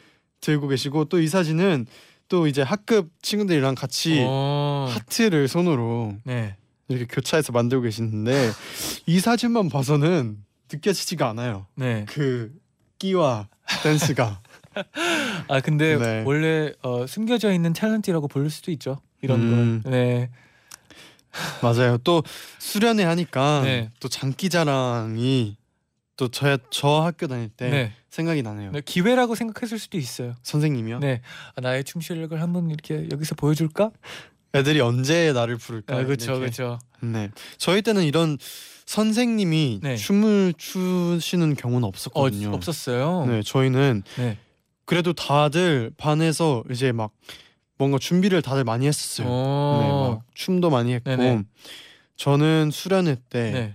들고 0.41 0.69
계시고 0.69 1.07
또 1.07 1.19
이 1.19 1.27
사진은 1.27 1.87
또 2.29 2.47
이제 2.47 2.63
학급 2.63 3.11
친구들이랑 3.21 3.75
같이 3.75 4.25
어. 4.25 4.87
하트를 4.91 5.49
손으로 5.49 6.15
네. 6.23 6.55
이렇게 6.87 7.07
교차해서 7.07 7.51
만들고 7.51 7.83
계시는데 7.83 8.53
이 9.07 9.19
사진만 9.19 9.69
봐서는 9.71 10.37
느껴지지가 10.73 11.29
않아요. 11.31 11.67
네. 11.75 12.07
그 12.09 12.53
끼와 13.01 13.49
댄스가 13.83 14.41
아 15.49 15.61
근데 15.61 15.99
네. 15.99 16.23
원래 16.25 16.73
어, 16.83 17.09
숨겨져 17.09 17.53
있는 17.53 17.73
탤런트라고 17.73 18.31
볼 18.31 18.49
수도 18.51 18.71
있죠. 18.71 19.01
이런 19.21 19.41
음. 19.41 19.81
건. 19.83 19.91
네. 19.91 20.31
맞아요. 21.63 21.99
또 21.99 22.23
수련회 22.59 23.05
하니까 23.05 23.63
네. 23.65 23.91
또 24.01 24.09
장기자랑이 24.09 25.57
또저저 26.17 27.01
학교 27.01 27.27
다닐 27.27 27.49
때 27.49 27.71
네. 27.71 27.93
생각이 28.11 28.43
나네요. 28.43 28.73
네, 28.73 28.83
기회라고 28.85 29.35
생각했을 29.35 29.79
수도 29.79 29.97
있어요. 29.97 30.35
선생님이요? 30.43 30.99
네. 30.99 31.23
아, 31.55 31.61
나의 31.61 31.85
춤 31.85 32.03
실력을 32.03 32.39
한번 32.41 32.69
이렇게 32.71 33.09
여기서 33.11 33.35
보여줄까? 33.37 33.91
애들이 34.55 34.81
언제 34.81 35.33
나를 35.33 35.57
부를까? 35.57 35.97
아, 35.97 36.05
그렇죠. 36.05 36.39
그렇죠. 36.39 36.79
네. 37.01 37.31
저희 37.57 37.81
때는 37.83 38.03
이런 38.05 38.37
선생님이 38.85 39.81
네. 39.83 39.97
춤을 39.97 40.55
추시는 40.59 41.55
경우는 41.55 41.85
어, 41.85 41.89
없었거든요. 41.89 42.53
없었어요. 42.53 43.25
네, 43.27 43.43
저희는 43.43 44.03
네. 44.19 44.37
그래도 44.85 45.13
다들 45.13 45.93
반에서 45.97 46.65
이제 46.71 46.91
막 46.91 47.13
뭔가 47.81 47.97
준비를 47.99 48.43
다들 48.43 48.63
많이 48.63 48.87
했었어요. 48.87 49.27
네, 49.27 49.33
어. 49.35 50.11
막 50.11 50.27
춤도 50.35 50.69
많이 50.69 50.93
했고 50.93 51.17
네네. 51.17 51.45
저는 52.15 52.71
수련회 52.71 53.17
때 53.31 53.51
네. 53.51 53.75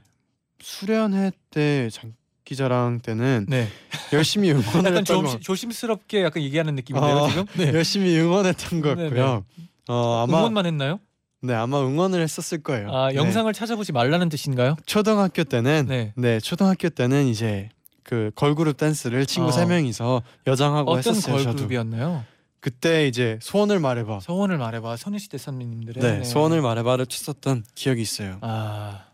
수련회 0.62 1.32
때 1.50 1.90
장기자랑 1.90 3.00
때는 3.00 3.48
네. 3.50 3.68
열심히 4.14 4.52
응원을 4.52 4.78
약간 4.78 4.98
했던 4.98 5.04
좀거 5.06 5.40
조심스럽게 5.40 6.22
약간 6.22 6.44
얘기하는 6.44 6.76
느낌인데요, 6.76 7.16
어, 7.16 7.30
지금? 7.30 7.46
네. 7.58 7.74
열심히 7.74 8.16
응원했던 8.20 8.82
것. 8.82 8.96
같고요. 8.96 9.44
어 9.90 10.24
아마 10.24 10.38
응원만 10.38 10.68
했나요? 10.68 11.00
네 11.42 11.56
아마 11.56 11.82
응원을 11.82 12.22
했었을 12.22 12.62
거예요. 12.62 12.92
아, 12.92 13.10
네. 13.10 13.16
영상을 13.16 13.52
찾아보지 13.54 13.92
말라는 13.92 14.30
뜻인가요? 14.30 14.76
초등학교 14.86 15.44
때는 15.44 15.88
네. 15.90 16.14
네. 16.16 16.40
초등학교 16.40 16.90
때는 16.90 17.26
이제 17.26 17.70
그 18.04 18.30
걸그룹 18.36 18.78
댄스를 18.78 19.26
친구 19.26 19.50
어. 19.50 19.52
세 19.52 19.66
명이서 19.66 20.22
여장하고 20.46 20.92
어떤 20.92 21.16
했었어요. 21.16 21.38
저도 21.40 21.46
걸그룹이었나요? 21.46 22.24
그때 22.66 23.08
이제 23.08 23.38
소원을 23.44 23.80
말해봐. 23.80 24.22
소원을 24.22 24.58
말해봐. 24.58 24.98
소녀시대 24.98 25.38
선배님들의 25.38 26.02
네, 26.02 26.24
소원을 26.24 26.64
말해봐를 26.64 27.06
쳤었던 27.06 27.64
기억이 27.76 28.02
있어요. 28.02 28.40
아, 28.42 29.06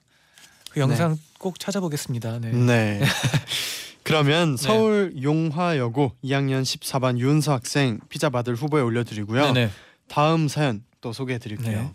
그 0.70 0.80
영상 0.80 1.18
꼭 1.38 1.60
찾아보겠습니다. 1.60 2.40
네. 2.40 2.52
네. 2.54 3.02
그러면 4.04 4.56
서울 4.56 5.12
용화여고 5.22 6.14
2학년 6.24 6.62
14반 6.62 7.20
윤서 7.20 7.52
학생 7.52 8.00
피자 8.08 8.30
받을 8.30 8.56
후보에 8.56 8.82
올려드리고요. 8.82 9.52
네네. 9.52 9.70
다음 10.08 10.48
사연 10.48 10.86
또 11.02 11.12
소개해드릴게요. 11.12 11.82
네. 11.82 11.94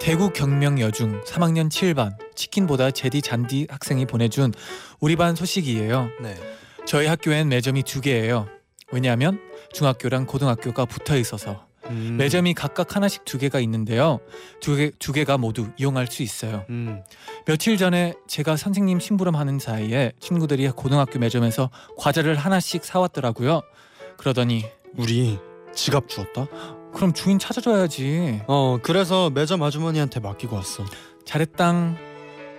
대구 0.00 0.32
경명 0.32 0.80
여중 0.80 1.22
3학년 1.22 1.68
7반 1.68 2.16
치킨보다 2.34 2.90
제디 2.90 3.22
잔디 3.22 3.68
학생이 3.70 4.04
보내준 4.04 4.52
우리 4.98 5.14
반 5.14 5.36
소식이에요. 5.36 6.10
네. 6.20 6.34
저희 6.86 7.06
학교엔 7.06 7.48
매점이 7.48 7.82
두 7.82 8.00
개예요. 8.00 8.48
왜냐하면 8.92 9.40
중학교랑 9.72 10.26
고등학교가 10.26 10.84
붙어 10.84 11.16
있어서 11.16 11.66
음. 11.86 12.16
매점이 12.18 12.54
각각 12.54 12.96
하나씩 12.96 13.24
두 13.24 13.38
개가 13.38 13.60
있는데요. 13.60 14.20
두 14.60 14.76
개 14.76 14.90
두 14.98 15.12
개가 15.12 15.36
모두 15.38 15.68
이용할 15.76 16.06
수 16.06 16.22
있어요. 16.22 16.64
음. 16.70 17.02
며칠 17.46 17.76
전에 17.76 18.14
제가 18.26 18.56
선생님 18.56 19.00
심부름하는 19.00 19.58
사이에 19.58 20.12
친구들이 20.20 20.68
고등학교 20.70 21.18
매점에서 21.18 21.70
과자를 21.98 22.36
하나씩 22.36 22.84
사왔더라고요. 22.84 23.62
그러더니 24.16 24.64
우리 24.96 25.38
지갑 25.74 26.08
주었다. 26.08 26.46
그럼 26.94 27.12
주인 27.12 27.38
찾아줘야지. 27.38 28.42
어 28.46 28.78
그래서 28.82 29.28
매점 29.30 29.62
아주머니한테 29.62 30.20
맡기고 30.20 30.54
왔어. 30.56 30.84
잘했당. 31.24 31.96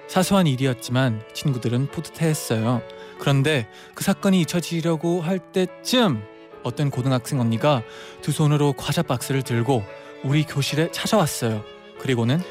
사소한 0.08 0.46
일이었지만 0.46 1.24
친구들은 1.34 1.88
뿌듯해했어요. 1.88 2.84
그런데 3.20 3.68
그 3.94 4.04
사건이 4.04 4.42
잊혀지려고 4.42 5.22
할 5.22 5.40
때쯤 5.40 6.24
어떤 6.64 6.90
고등학생 6.90 7.40
언니가 7.40 7.84
두 8.22 8.32
손으로 8.32 8.74
과자 8.74 9.04
박스를 9.04 9.44
들고 9.44 9.84
우리 10.24 10.44
교실에 10.44 10.92
찾아왔어요. 10.92 11.64
그리고는 12.00 12.42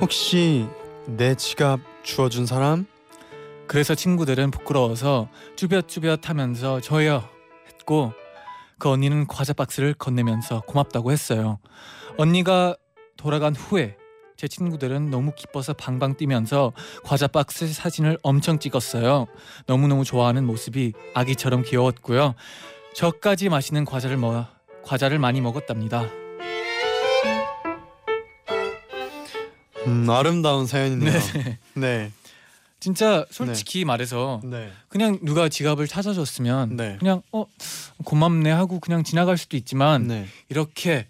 혹시 0.00 0.66
내 1.06 1.34
지갑 1.34 1.80
주워준 2.02 2.46
사람? 2.46 2.86
그래서 3.66 3.94
친구들은 3.94 4.50
부끄러워서 4.50 5.28
쭈뼛쭈뼛 5.56 6.28
하면서 6.28 6.80
저요 6.80 7.22
했고 7.68 8.12
그 8.78 8.88
언니는 8.88 9.26
과자 9.26 9.52
박스를 9.52 9.92
건네면서 9.94 10.62
고맙다고 10.62 11.12
했어요. 11.12 11.58
언니가 12.16 12.76
돌아간 13.16 13.54
후에 13.54 13.97
제 14.38 14.46
친구들은 14.46 15.10
너무 15.10 15.32
기뻐서 15.34 15.72
방방 15.72 16.16
뛰면서 16.16 16.72
과자 17.02 17.26
박스 17.26 17.66
사진을 17.72 18.18
엄청 18.22 18.60
찍었어요. 18.60 19.26
너무너무 19.66 20.04
좋아하는 20.04 20.46
모습이 20.46 20.92
아기처럼 21.12 21.64
귀여웠고요. 21.64 22.36
저까지 22.94 23.48
맛있는 23.48 23.84
과자를 23.84 24.16
먹 24.16 24.46
과자를 24.84 25.18
많이 25.18 25.40
먹었답니다. 25.40 26.08
음 29.88 30.08
아름다운 30.08 30.68
사연이네요. 30.68 31.18
네. 31.74 32.12
진짜 32.78 33.26
솔직히 33.32 33.84
말해서 33.84 34.40
네. 34.44 34.70
그냥 34.88 35.18
누가 35.22 35.48
지갑을 35.48 35.88
찾아줬으면 35.88 36.76
네. 36.76 36.96
그냥 37.00 37.22
어 37.32 37.46
고맙네 38.04 38.52
하고 38.52 38.78
그냥 38.78 39.02
지나갈 39.02 39.36
수도 39.36 39.56
있지만 39.56 40.06
네. 40.06 40.26
이렇게 40.48 41.08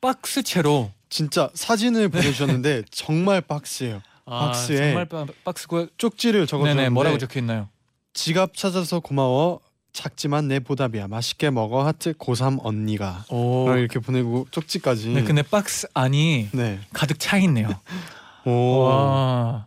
박스채로 0.00 0.90
진짜 1.08 1.50
사진을 1.54 2.08
보내주셨는데 2.08 2.84
정말 2.90 3.40
박스예요. 3.40 4.02
아, 4.26 4.46
박스에 4.46 4.76
정말 4.76 5.04
바, 5.04 5.26
박스고 5.44 5.86
쪽지를 5.98 6.46
적어줬는데 6.46 6.82
네네 6.82 6.90
뭐라고 6.90 7.18
적혀 7.18 7.40
있나요? 7.40 7.68
지갑 8.14 8.54
찾아서 8.56 9.00
고마워. 9.00 9.60
작지만 9.92 10.48
내 10.48 10.58
보답이야. 10.58 11.06
맛있게 11.06 11.50
먹어. 11.50 11.86
하트 11.86 12.14
고3 12.14 12.58
언니가. 12.64 13.24
오. 13.30 13.70
이렇게 13.76 14.00
보내고 14.00 14.46
쪽지까지. 14.50 15.10
네, 15.10 15.22
근데 15.22 15.42
박스 15.42 15.86
안이 15.94 16.48
네. 16.52 16.80
가득 16.92 17.20
차 17.20 17.38
있네요. 17.38 17.68
오. 18.44 18.78
와. 18.80 19.66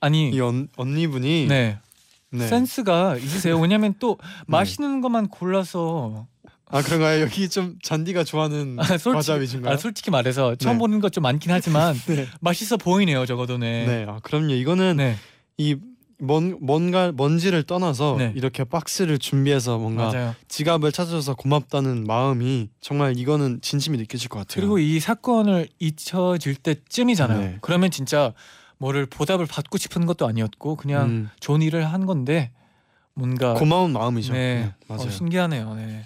아니 0.00 0.30
이 0.30 0.40
언, 0.40 0.68
언니분이 0.76 1.46
네. 1.48 1.78
네. 2.30 2.46
센스가 2.46 3.16
있으세요. 3.16 3.58
왜냐면 3.58 3.94
또 3.98 4.18
맛있는 4.46 5.00
것만 5.00 5.28
골라서 5.28 6.26
아 6.68 6.82
그런가요? 6.82 7.20
여기 7.22 7.48
좀 7.48 7.78
잔디가 7.82 8.24
좋아하는 8.24 8.76
아, 8.80 8.84
솔직히, 8.84 9.12
과자 9.12 9.34
위주인가요? 9.34 9.74
아, 9.74 9.76
솔직히 9.76 10.10
말해서 10.10 10.56
처음 10.56 10.74
네. 10.74 10.78
보는 10.80 11.00
것 11.00 11.10
좀 11.10 11.22
많긴 11.22 11.50
하지만 11.52 11.94
네. 12.08 12.26
맛있어 12.40 12.76
보이네요. 12.76 13.24
적어도 13.26 13.56
네. 13.56 13.86
네. 13.86 14.06
아 14.08 14.18
그럼요. 14.22 14.52
이거는 14.54 14.96
네, 14.96 15.16
이 15.58 15.76
뭔, 16.18 16.58
뭔가 16.60 17.12
먼지를 17.12 17.62
떠나서 17.62 18.16
네. 18.18 18.32
이렇게 18.34 18.64
박스를 18.64 19.18
준비해서 19.18 19.78
뭔가 19.78 20.10
맞아요. 20.10 20.34
지갑을 20.48 20.90
찾아줘서 20.90 21.34
고맙다는 21.34 22.04
마음이 22.04 22.68
정말 22.80 23.16
이거는 23.18 23.60
진심이 23.62 23.96
느껴질 23.98 24.28
것 24.28 24.38
같아요. 24.40 24.54
그리고 24.56 24.78
이 24.78 24.98
사건을 24.98 25.68
잊혀질 25.78 26.56
때쯤이잖아요. 26.56 27.38
네. 27.40 27.58
그러면 27.60 27.90
진짜 27.90 28.32
뭐를 28.78 29.06
보답을 29.06 29.46
받고 29.46 29.78
싶은 29.78 30.04
것도 30.06 30.26
아니었고 30.26 30.76
그냥 30.76 31.08
음, 31.08 31.30
좋은 31.38 31.62
일을 31.62 31.84
한 31.92 32.06
건데 32.06 32.50
뭔가 33.14 33.54
고마운 33.54 33.92
마음이죠. 33.92 34.32
네, 34.32 34.54
네, 34.64 34.72
맞아요. 34.88 35.06
어, 35.06 35.10
신기하네요. 35.10 35.74
네. 35.74 36.04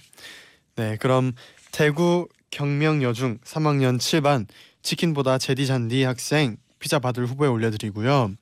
네, 0.77 0.97
그럼 0.97 1.33
대구 1.73 2.29
경명여중 2.51 3.39
3학년 3.45 3.99
7반 3.99 4.47
치킨보다 4.83 5.39
제디 5.39 5.67
잔디 5.67 6.03
학생 6.05 6.57
피자 6.79 6.99
받을 6.99 7.27
후보에 7.27 7.49
올려드리고요. 7.49 8.33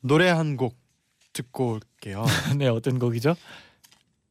노래 0.00 0.28
한 0.28 0.56
곡 0.56 0.76
듣고 1.32 1.72
올게요. 1.74 2.24
네, 2.56 2.66
어떤 2.68 2.98
곡이죠? 2.98 3.36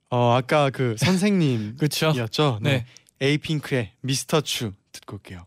어 0.09 0.33
아까 0.33 0.69
그 0.69 0.95
선생님이었죠. 0.97 2.13
그렇죠. 2.13 2.59
네. 2.61 2.85
네. 3.19 3.27
에이핑크의 3.27 3.91
미스터 4.01 4.41
추 4.41 4.71
듣고 4.91 5.15
올게요. 5.17 5.45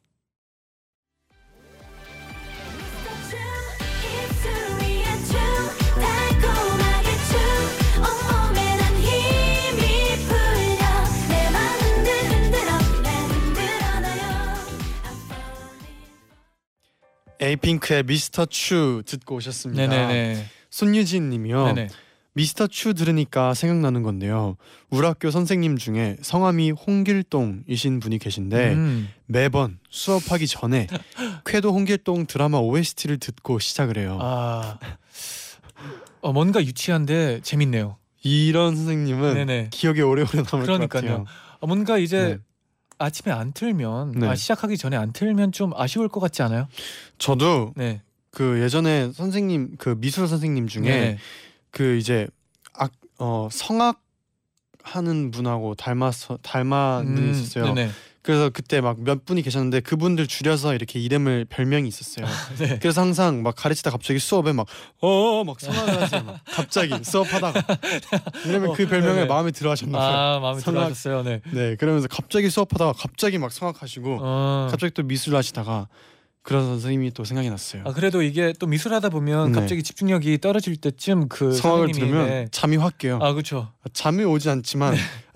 에이핑크의 17.40 18.03
미스터 18.05 18.46
추 18.46 19.03
듣고 19.07 19.37
오셨습니다. 19.37 19.87
네네네. 19.87 20.44
손유진 20.70 21.31
님이요. 21.31 21.64
네네. 21.72 21.88
미스터 22.33 22.68
추 22.68 22.94
들으니까 22.94 23.55
생각나는 23.55 24.03
건데요. 24.03 24.57
우리 24.88 25.05
학교 25.05 25.31
선생님 25.31 25.79
중에 25.79 26.16
성함이 26.22 26.70
홍길동이신 26.70 27.98
분이 28.00 28.18
계신데 28.18 28.72
음. 28.74 29.09
매번 29.26 29.79
수업하기 29.90 30.46
전에 30.46 30.87
쾌도 31.44 31.72
홍길동 31.72 32.26
드라마 32.26 32.59
OST를 32.59 33.18
듣고 33.18 33.59
시작을 33.59 33.98
해요. 33.98 34.18
아, 34.20 34.79
어, 36.20 36.33
뭔가 36.33 36.62
유치한데 36.62 37.40
재밌네요. 37.42 37.96
이런 38.22 38.76
선생님은 38.76 39.35
네네. 39.35 39.68
기억에 39.72 40.03
오래오래 40.03 40.31
남을 40.35 40.44
것 40.44 40.62
그러니까요. 40.62 40.88
같아요. 41.03 41.24
어, 41.59 41.66
뭔가 41.66 41.98
이제 41.98 42.18
네. 42.22 42.38
아침에 43.00 43.32
안 43.32 43.52
틀면 43.52 44.12
네. 44.12 44.28
아, 44.28 44.34
시작하기 44.34 44.76
전에 44.76 44.96
안 44.96 45.12
틀면 45.12 45.52
좀 45.52 45.72
아쉬울 45.74 46.08
것 46.08 46.20
같지 46.20 46.42
않아요? 46.42 46.68
저도 47.18 47.72
네. 47.76 48.02
그 48.30 48.60
예전에 48.60 49.10
선생님 49.12 49.76
그 49.78 49.96
미술 49.98 50.28
선생님 50.28 50.68
중에 50.68 50.82
네. 50.84 51.18
그 51.70 51.96
이제 51.96 52.28
악, 52.74 52.92
어, 53.18 53.48
성악 53.50 54.02
하는 54.82 55.30
분하고 55.30 55.74
닮아서 55.74 56.38
닮은 56.42 57.14
분이 57.14 57.30
있었어요. 57.30 57.70
음, 57.70 57.74
네네. 57.74 57.90
그래서 58.22 58.50
그때 58.50 58.80
막 58.83 58.98
몇 58.98 59.24
분이 59.24 59.40
계셨는데 59.42 59.80
그분들 59.80 60.26
줄여서 60.26 60.74
이렇게 60.74 60.98
이름을 61.00 61.46
별명이 61.48 61.88
있었어요. 61.88 62.26
네. 62.59 62.78
그래서 62.78 63.00
항상 63.00 63.42
막 63.42 63.54
가르치다 63.56 63.90
갑자기 63.90 64.18
수업에 64.18 64.52
막어막 64.52 65.59
성악을 65.61 66.02
하세요. 66.02 66.22
막 66.24 66.40
갑자기 66.44 66.92
수업하다가 67.02 67.64
왜냐면 68.44 68.70
어, 68.70 68.72
그 68.74 68.87
별명을 68.87 69.14
네네. 69.14 69.26
마음에 69.26 69.50
들어하셨나 69.52 69.98
봐요. 69.98 70.09
아 70.16 70.38
마음에 70.40 70.61
성악. 70.61 70.80
들어하셨어요. 70.80 71.22
네. 71.22 71.40
네, 71.52 71.76
그러면서 71.76 72.09
갑자기 72.09 72.50
수업하다가 72.50 72.92
갑자기 72.92 73.38
막 73.38 73.52
성악하시고 73.52 74.18
어. 74.20 74.68
갑자기 74.70 74.92
또 74.92 75.02
미술 75.02 75.35
하시다가 75.35 75.88
그런 76.42 76.64
선생님이 76.64 77.11
또 77.12 77.24
생각이 77.24 77.50
났어요. 77.50 77.83
아 77.85 77.92
그래도 77.92 78.22
이게 78.22 78.55
또 78.59 78.66
미술하다 78.66 79.11
보면 79.11 79.53
네. 79.53 79.61
갑자기 79.61 79.83
집중력이 79.83 80.38
떨어질 80.38 80.76
때쯤 80.76 81.29
그 81.29 81.53
성악을 81.53 81.88
선생님이 81.88 82.12
들으면 82.12 82.29
네. 82.29 82.48
잠이 82.50 82.76
확 82.79 82.96
깨요. 82.96 83.18
아 83.20 83.33
그렇죠. 83.33 83.68
잠이 83.92 84.24
오지 84.24 84.48
않지만 84.48 84.94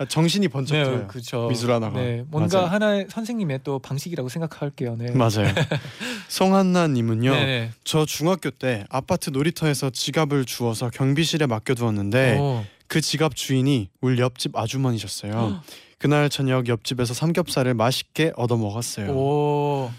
정신이 0.09 0.47
번쩍 0.47 0.77
네, 0.77 0.83
들어요. 0.83 1.07
그렇죠. 1.07 1.47
미술하다가. 1.47 1.99
네, 1.99 2.23
뭔가 2.27 2.57
맞아요. 2.57 2.71
하나의 2.71 3.07
선생님의 3.09 3.59
또 3.63 3.77
방식이라고 3.79 4.29
생각할게요. 4.29 4.95
네. 4.97 5.11
맞아요. 5.11 5.53
송한나님은요. 6.27 7.31
네네. 7.31 7.71
저 7.83 8.05
중학교 8.05 8.49
때 8.49 8.85
아파트 8.89 9.29
놀이터에서 9.29 9.91
지갑을 9.91 10.45
주워서 10.45 10.89
경비실에 10.89 11.45
맡겨두었는데 11.45 12.37
오. 12.39 12.65
그 12.87 12.99
지갑 12.99 13.35
주인이 13.35 13.89
우리 14.01 14.19
옆집 14.19 14.55
아주머니셨어요. 14.57 15.61
그날 15.99 16.29
저녁 16.29 16.67
옆집에서 16.67 17.13
삼겹살을 17.13 17.73
맛있게 17.75 18.33
얻어 18.35 18.57
먹었어요. 18.57 19.11
오. 19.11 19.91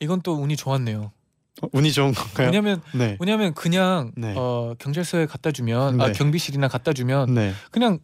이건 0.00 0.20
또 0.22 0.34
운이 0.34 0.56
좋았네요. 0.56 1.12
어, 1.62 1.68
운이 1.72 1.92
좋은 1.92 2.12
건가요? 2.12 2.46
왜냐면 2.46 2.80
네. 2.94 3.16
왜냐면 3.20 3.54
그냥 3.54 4.12
네. 4.16 4.34
어, 4.36 4.74
경찰서에 4.78 5.26
갖다 5.26 5.50
주면 5.50 6.00
아, 6.00 6.06
네. 6.08 6.12
경비실이나 6.12 6.68
갖다 6.68 6.92
주면 6.92 7.34
네. 7.34 7.52
그냥 7.70 7.98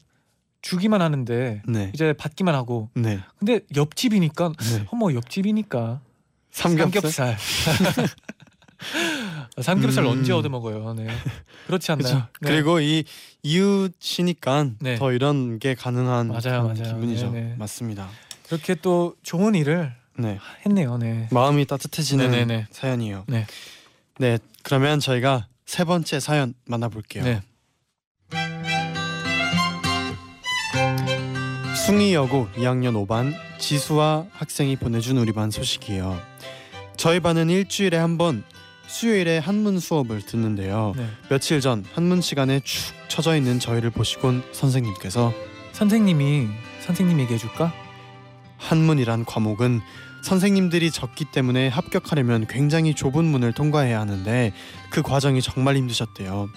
주기만 0.62 1.02
하는데 1.02 1.62
네. 1.66 1.90
이제 1.94 2.12
받기만 2.14 2.54
하고 2.54 2.90
네. 2.94 3.20
근데 3.38 3.60
옆집이니까 3.76 4.52
네. 4.58 4.86
어머 4.90 5.12
옆집이니까 5.12 6.00
삼겹살. 6.50 7.36
삼겹살. 7.38 8.08
삼겹살 9.62 10.04
음. 10.04 10.10
언제 10.10 10.32
얻어 10.32 10.48
먹어요? 10.48 10.94
네. 10.94 11.06
그렇지 11.66 11.92
않나요? 11.92 12.26
네. 12.40 12.48
그리고 12.48 12.80
이 12.80 13.04
이웃이니까 13.42 14.70
네. 14.80 14.96
더 14.96 15.12
이런 15.12 15.58
게 15.58 15.74
가능한 15.74 16.28
맞아요, 16.28 16.64
맞아요. 16.64 16.94
기분이죠. 16.94 17.30
네네. 17.30 17.54
맞습니다. 17.56 18.08
이렇게 18.50 18.74
또 18.74 19.14
좋은 19.22 19.54
일을 19.54 19.94
네. 20.16 20.38
했네요. 20.64 20.96
네. 20.98 21.28
마음이 21.30 21.64
따뜻해지는 21.66 22.30
네네네. 22.30 22.66
사연이에요. 22.70 23.24
네. 23.28 23.46
네. 24.18 24.38
그러면 24.62 25.00
저희가 25.00 25.48
세 25.66 25.84
번째 25.84 26.20
사연 26.20 26.54
만나볼게요. 26.66 27.24
네. 27.24 27.40
숭이여고 31.86 32.48
2학년 32.56 33.06
5반 33.06 33.34
지수아 33.58 34.26
학생이 34.32 34.76
보내준 34.76 35.18
우리 35.18 35.32
반 35.32 35.50
소식이에요. 35.50 36.20
저희 36.96 37.20
반은 37.20 37.50
일주일에 37.50 37.96
한 37.96 38.16
번 38.18 38.44
수요일에 38.86 39.38
한문 39.38 39.80
수업을 39.80 40.20
듣는데요. 40.22 40.92
네. 40.96 41.08
며칠 41.30 41.60
전 41.60 41.84
한문 41.94 42.20
시간에 42.20 42.60
축 42.60 42.94
처져 43.08 43.34
있는 43.34 43.58
저희를 43.58 43.90
보시곤 43.90 44.42
선생님께서 44.52 45.32
선생님이 45.72 46.48
선생님 46.82 47.18
얘기해 47.20 47.38
줄까? 47.38 47.72
한문이란 48.64 49.24
과목은 49.24 49.80
선생님들이 50.22 50.90
적기 50.90 51.26
때문에 51.26 51.68
합격하려면 51.68 52.46
굉장히 52.46 52.94
좁은 52.94 53.24
문을 53.24 53.52
통과해야 53.52 54.00
하는데 54.00 54.52
그 54.90 55.02
과정이 55.02 55.42
정말 55.42 55.76
힘드셨대요. 55.76 56.48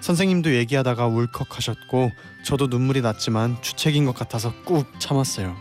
선생님도 0.00 0.54
얘기하다가 0.54 1.08
울컥하셨고 1.08 2.12
저도 2.44 2.68
눈물이 2.68 3.00
났지만 3.00 3.60
주책인 3.62 4.04
것 4.04 4.14
같아서 4.14 4.52
꾹 4.64 4.86
참았어요. 5.00 5.56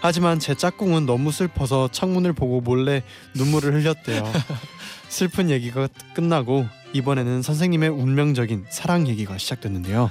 하지만 0.00 0.38
제 0.38 0.54
짝꿍은 0.54 1.04
너무 1.04 1.30
슬퍼서 1.30 1.88
창문을 1.92 2.32
보고 2.32 2.62
몰래 2.62 3.02
눈물을 3.34 3.74
흘렸대요. 3.74 4.24
슬픈 5.08 5.50
얘기가 5.50 5.88
끝나고 6.14 6.66
이번에는 6.94 7.42
선생님의 7.42 7.90
운명적인 7.90 8.66
사랑 8.70 9.08
얘기가 9.08 9.36
시작됐는데요. 9.36 10.10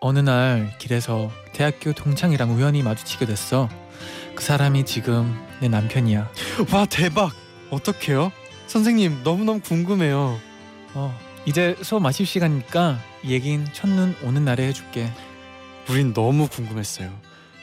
어느 0.00 0.18
날 0.18 0.74
길에서 0.78 1.30
대학교 1.52 1.92
동창이랑 1.92 2.54
우연히 2.54 2.82
마주치게 2.82 3.26
됐어. 3.26 3.68
그 4.34 4.42
사람이 4.42 4.84
지금 4.84 5.38
내 5.60 5.68
남편이야. 5.68 6.30
와 6.72 6.86
대박! 6.86 7.32
어떡해요? 7.70 8.32
선생님 8.66 9.22
너무너무 9.24 9.60
궁금해요. 9.60 10.38
어, 10.94 11.18
이제 11.46 11.76
수업 11.82 12.02
마칠 12.02 12.26
시간이니까 12.26 12.98
얘긴 13.26 13.66
첫눈 13.72 14.14
오는 14.22 14.44
날에 14.44 14.66
해줄게. 14.66 15.10
우린 15.88 16.12
너무 16.14 16.48
궁금했어요. 16.48 17.10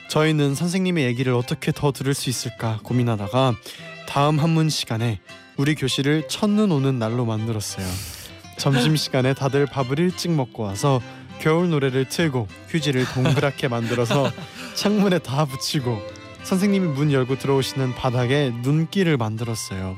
저희는 0.10 0.56
선생님의 0.56 1.06
얘기를 1.06 1.34
어떻게 1.34 1.72
더 1.72 1.92
들을 1.92 2.14
수 2.14 2.30
있을까 2.30 2.80
고민하다가 2.84 3.54
다음 4.08 4.40
한문 4.40 4.70
시간에 4.70 5.20
우리 5.58 5.76
교실을 5.76 6.28
첫눈 6.28 6.72
오는 6.72 7.00
날로 7.00 7.26
만들었어요. 7.26 7.86
점심 8.58 8.96
시간에 8.96 9.34
다들 9.34 9.66
밥을 9.66 10.00
일찍 10.00 10.32
먹고 10.32 10.64
와서 10.64 11.02
겨울 11.40 11.70
노래를 11.70 12.10
틀고 12.10 12.48
휴지를 12.70 13.06
동그랗게 13.06 13.68
만들어서 13.68 14.32
창문에 14.76 15.20
다 15.20 15.46
붙이고 15.46 16.02
선생님이 16.44 16.88
문 16.88 17.12
열고 17.12 17.38
들어오시는 17.38 17.96
바닥에 17.96 18.54
눈길을 18.62 19.18
만들었어요. 19.18 19.98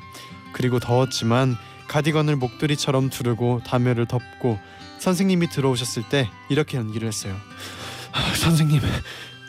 그리고 0.54 0.80
더웠지만 0.80 1.58
가디건을 1.88 2.36
목도리처럼 2.36 3.10
두르고 3.10 3.62
담요를 3.66 4.06
덮고 4.08 4.60
선생님이 5.00 5.50
들어오셨을 5.50 6.04
때 6.10 6.30
이렇게 6.50 6.78
연기를 6.78 7.08
했어요. 7.08 7.36
아, 8.12 8.34
선생님 8.36 8.82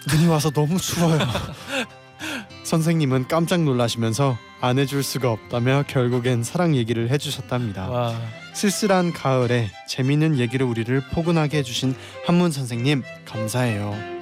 눈이 0.09 0.27
와서 0.27 0.51
너무 0.51 0.79
추워요. 0.79 1.19
선생님은 2.65 3.29
깜짝 3.29 3.63
놀라시면서 3.63 4.39
안 4.61 4.79
해줄 4.79 5.03
수가 5.03 5.31
없다며 5.33 5.85
결국엔 5.89 6.45
사랑 6.45 6.77
얘기를 6.77 7.11
해주셨답니다. 7.11 7.89
와 7.89 8.15
쓸쓸한 8.53 9.13
가을에 9.13 9.71
재미있는 9.89 10.39
얘기를 10.39 10.67
우리를 10.67 11.01
포근하게 11.13 11.59
해주신 11.59 11.95
한문 12.27 12.53
선생님 12.53 13.03
감사해요. 13.25 14.20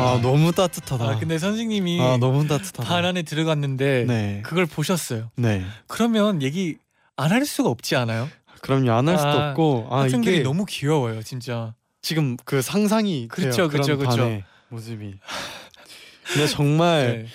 아 0.00 0.20
너무 0.22 0.52
따뜻하다. 0.52 1.04
아, 1.04 1.18
근데 1.18 1.38
선생님이 1.38 2.00
아 2.00 2.16
너무 2.18 2.46
따뜻하다. 2.46 2.82
반 2.88 3.04
안에 3.04 3.22
들어갔는데 3.22 4.04
네. 4.06 4.40
그걸 4.44 4.66
보셨어요. 4.66 5.30
네. 5.36 5.64
그러면 5.86 6.42
얘기 6.42 6.76
안 7.16 7.30
할 7.32 7.44
수가 7.44 7.68
없지 7.68 7.96
않아요? 7.96 8.28
그럼요 8.62 8.92
안 8.92 9.08
할 9.08 9.16
수도 9.18 9.28
아, 9.30 9.50
없고 9.50 9.88
아 9.90 10.00
학생들이 10.02 10.36
이게 10.36 10.42
너무 10.42 10.64
귀여워요, 10.66 11.22
진짜. 11.22 11.74
지금 12.02 12.36
그 12.44 12.62
상상이 12.62 13.28
그렇죠, 13.28 13.56
돼요. 13.56 13.68
그렇죠, 13.68 13.98
그렇죠. 13.98 14.16
반의 14.22 14.44
모습이. 14.70 15.14
근데 16.32 16.46
정말 16.46 17.24
네. 17.24 17.26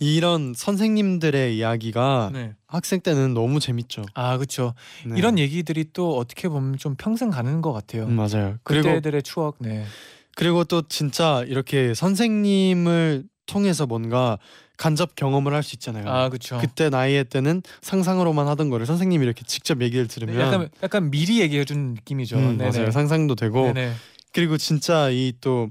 이런 0.00 0.54
선생님들의 0.56 1.56
이야기가 1.56 2.30
네. 2.32 2.54
학생 2.66 3.00
때는 3.00 3.32
너무 3.34 3.60
재밌죠. 3.60 4.02
아, 4.14 4.36
그렇죠. 4.36 4.74
네. 5.06 5.14
이런 5.18 5.38
얘기들이 5.38 5.86
또 5.92 6.16
어떻게 6.16 6.48
보면 6.48 6.78
좀 6.78 6.94
평생 6.96 7.30
가는 7.30 7.62
것 7.62 7.72
같아요. 7.72 8.04
음, 8.04 8.12
맞아요. 8.16 8.56
그리고 8.64 8.88
그때들의 8.88 9.22
추억, 9.22 9.56
네. 9.60 9.84
그리고 10.36 10.64
또 10.64 10.82
진짜 10.88 11.44
이렇게 11.46 11.94
선생님을 11.94 13.24
통해서 13.46 13.86
뭔가 13.86 14.38
간접 14.76 15.14
경험을 15.14 15.54
할 15.54 15.62
수 15.62 15.76
있잖아요. 15.76 16.08
아, 16.08 16.28
그렇죠. 16.28 16.58
그때 16.60 16.90
나이에 16.90 17.24
때는 17.24 17.62
상상으로만 17.82 18.48
하던 18.48 18.70
거를 18.70 18.86
선생님이 18.86 19.24
이렇게 19.24 19.44
직접 19.44 19.80
얘기를 19.82 20.08
들으면 20.08 20.40
약간 20.40 20.68
약간 20.82 21.10
미리 21.10 21.40
얘기해 21.40 21.64
주는 21.64 21.94
느낌이죠. 21.94 22.36
음. 22.38 22.58
맞아요. 22.58 22.90
상상도 22.90 23.34
되고 23.36 23.72
네네. 23.72 23.94
그리고 24.32 24.56
진짜 24.56 25.10
이 25.10 25.32
또 25.40 25.70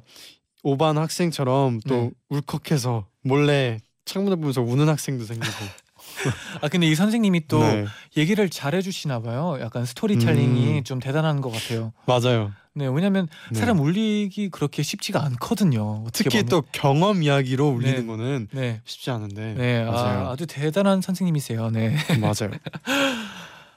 오반 0.66 0.98
학생처럼 0.98 1.82
또 1.86 1.94
네. 1.96 2.12
울컥해서 2.30 3.08
몰래 3.24 3.80
창문을 4.06 4.38
보면서 4.38 4.62
우는 4.62 4.88
학생도 4.88 5.26
생기고 5.26 5.52
아 6.62 6.70
근데 6.70 6.88
이 6.88 6.96
선생님이 6.96 7.48
또 7.48 7.60
네, 7.60 7.86
얘기를 8.16 8.48
잘해 8.50 8.82
주시나 8.82 9.20
봐요. 9.22 9.58
약간 9.60 9.84
스토리텔링이 9.86 10.78
음. 10.80 10.84
좀 10.86 11.00
대단한 11.00 11.42
것 11.42 11.52
같아요. 11.52 11.92
맞아요. 12.06 12.52
네, 12.76 12.88
왜냐면 12.88 13.28
네. 13.52 13.60
사람 13.60 13.80
울리기 13.80 14.50
그렇게 14.50 14.82
쉽지가 14.82 15.24
않거든요. 15.26 16.06
특히 16.12 16.40
보면. 16.40 16.46
또 16.50 16.64
경험 16.72 17.22
이야기로 17.22 17.68
울리는 17.70 18.00
네. 18.02 18.06
거는 18.06 18.48
네. 18.52 18.82
쉽지 18.86 19.12
않은데 19.12 19.54
네, 19.54 19.86
맞아요. 19.86 20.28
아, 20.28 20.32
아주 20.32 20.48
대단한 20.48 21.02
선생님이세요. 21.02 21.70
네. 21.70 21.96
맞아요. 22.20 22.52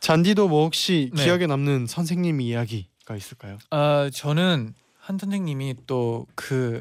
잔디도 0.00 0.48
뭐 0.48 0.64
혹시 0.64 1.10
네. 1.16 1.24
기억에 1.24 1.46
남는 1.46 1.86
선생님 1.86 2.40
이야기가 2.40 3.16
있을까요? 3.16 3.58
아, 3.70 4.08
저는 4.12 4.74
한 4.98 5.18
선생님이 5.18 5.74
또 5.86 6.26
그 6.34 6.80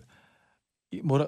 뭐라 1.04 1.28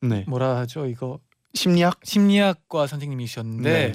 네. 0.00 0.24
뭐라 0.28 0.56
하죠? 0.58 0.86
이거 0.86 1.18
심리학? 1.54 1.98
심리학과 2.04 2.86
선생님이셨는데 2.86 3.70
네. 3.72 3.92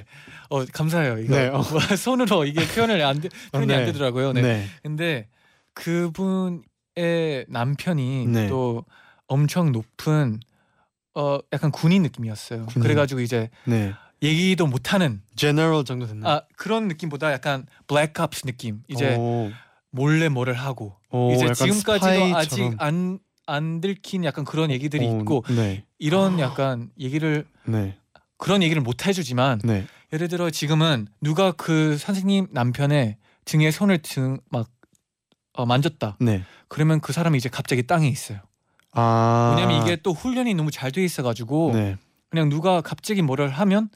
어 0.50 0.64
감사해요. 0.66 1.18
이거 1.20 1.34
네, 1.36 1.46
어. 1.48 1.62
뭐, 1.70 1.80
손으로 1.96 2.44
이게 2.44 2.66
표현을 2.66 3.02
안 3.02 3.20
되, 3.20 3.28
표현이 3.52 3.68
네. 3.68 3.74
안 3.76 3.84
되더라고요. 3.86 4.32
네. 4.34 4.42
네. 4.42 4.66
근데 4.82 5.28
그분의 5.74 7.46
남편이 7.48 8.26
네. 8.28 8.48
또 8.48 8.84
엄청 9.26 9.72
높은 9.72 10.40
어 11.14 11.38
약간 11.52 11.70
군인 11.70 12.02
느낌이었어요. 12.02 12.66
군인. 12.66 12.82
그래가지고 12.82 13.20
이제 13.20 13.50
네. 13.66 13.92
얘기도 14.22 14.66
못하는 14.66 15.22
제너럴 15.36 15.84
정도 15.84 16.06
됐나요? 16.06 16.32
아 16.32 16.42
그런 16.56 16.88
느낌보다 16.88 17.32
약간 17.32 17.66
블랙캅스 17.86 18.42
느낌. 18.46 18.82
이제 18.88 19.16
오, 19.16 19.50
몰래 19.90 20.28
뭐를 20.28 20.54
하고 20.54 20.96
오, 21.10 21.32
이제 21.32 21.52
지금까지도 21.52 22.06
스파이처럼. 22.28 22.34
아직 22.34 22.74
안 22.78 23.18
안 23.46 23.82
들킨 23.82 24.24
약간 24.24 24.44
그런 24.46 24.70
얘기들이 24.70 25.06
오, 25.06 25.18
있고 25.20 25.44
네. 25.54 25.84
이런 25.98 26.38
약간 26.38 26.88
얘기를 26.98 27.46
네. 27.66 27.94
그런 28.38 28.62
얘기를 28.62 28.80
못 28.82 29.06
해주지만 29.06 29.60
네. 29.64 29.86
예를 30.14 30.28
들어 30.28 30.48
지금은 30.50 31.08
누가 31.20 31.52
그 31.52 31.98
선생님 31.98 32.48
남편의 32.52 33.18
등에 33.44 33.70
손을 33.70 33.98
등 33.98 34.38
막 34.48 34.68
어, 35.54 35.64
만졌다. 35.66 36.16
네. 36.20 36.42
그러면 36.68 37.00
그 37.00 37.12
사람이 37.12 37.38
이제 37.38 37.48
갑자기 37.48 37.86
땅에 37.86 38.08
있어요. 38.08 38.38
아. 38.92 39.54
왜냐면 39.56 39.82
이게 39.82 39.96
또 39.96 40.12
훈련이 40.12 40.54
너무 40.54 40.70
잘 40.70 40.92
돼 40.92 41.02
있어가지고 41.04 41.72
네. 41.74 41.96
그냥 42.30 42.48
누가 42.48 42.80
갑자기 42.80 43.22
뭐를 43.22 43.50
하면 43.50 43.88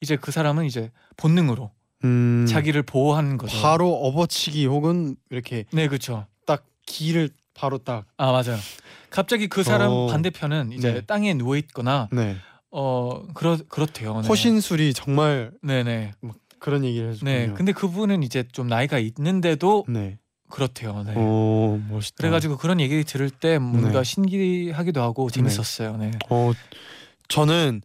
이제 0.00 0.16
그 0.16 0.30
사람은 0.30 0.64
이제 0.64 0.90
본능으로 1.16 1.70
음. 2.04 2.46
자기를 2.48 2.82
보호하는 2.82 3.36
거죠. 3.38 3.60
바로 3.60 3.92
업어치기 3.94 4.66
혹은 4.66 5.16
이렇게 5.30 5.64
네, 5.72 5.88
그렇죠. 5.88 6.26
딱 6.46 6.64
기를 6.86 7.30
바로 7.54 7.78
딱. 7.78 8.04
아 8.16 8.30
맞아요. 8.30 8.58
갑자기 9.10 9.48
그 9.48 9.62
사람 9.62 9.90
어. 9.90 10.06
반대편은 10.06 10.72
이제 10.72 10.92
네. 10.92 11.00
땅에 11.00 11.34
누워 11.34 11.56
있거나 11.56 12.08
네. 12.12 12.36
어 12.70 13.26
그렇 13.34 13.56
그렇대요. 13.68 14.20
네. 14.20 14.28
호신술이 14.28 14.92
정말 14.94 15.50
네네. 15.62 16.12
그런 16.58 16.84
얘기를 16.84 17.10
해주군요. 17.10 17.30
네. 17.32 17.52
근데 17.54 17.72
그분은 17.72 18.22
이제 18.22 18.44
좀 18.52 18.68
나이가 18.68 18.98
있는데도 18.98 19.84
네. 19.88 20.18
그렇대요. 20.50 21.04
네. 21.06 21.14
오 21.14 21.80
멋있다. 21.90 22.16
그래가지고 22.18 22.56
그런 22.56 22.80
얘기 22.80 23.04
들을 23.04 23.30
때 23.30 23.58
뭔가 23.58 23.98
네. 23.98 24.04
신기하기도 24.04 25.00
하고 25.00 25.30
재밌었어요. 25.30 25.96
네. 25.96 26.10
어 26.30 26.52
저는 27.28 27.82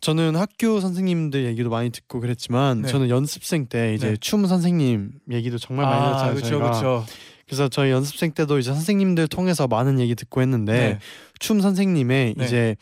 저는 0.00 0.36
학교 0.36 0.80
선생님들 0.80 1.46
얘기도 1.46 1.70
많이 1.70 1.90
듣고 1.90 2.20
그랬지만 2.20 2.82
네. 2.82 2.88
저는 2.88 3.08
연습생 3.08 3.66
때 3.66 3.94
이제 3.94 4.10
네. 4.10 4.16
춤 4.18 4.46
선생님 4.46 5.12
얘기도 5.30 5.58
정말 5.58 5.86
많이 5.86 6.02
아, 6.02 6.08
들었잖아요. 6.08 6.34
그렇죠. 6.34 6.58
그렇죠. 6.58 7.06
그래서 7.46 7.68
저희 7.68 7.90
연습생 7.90 8.32
때도 8.32 8.58
이제 8.58 8.72
선생님들 8.72 9.28
통해서 9.28 9.66
많은 9.66 10.00
얘기 10.00 10.14
듣고 10.14 10.40
했는데 10.42 10.72
네. 10.72 10.98
춤 11.38 11.60
선생님의 11.60 12.34
네. 12.36 12.44
이제 12.44 12.76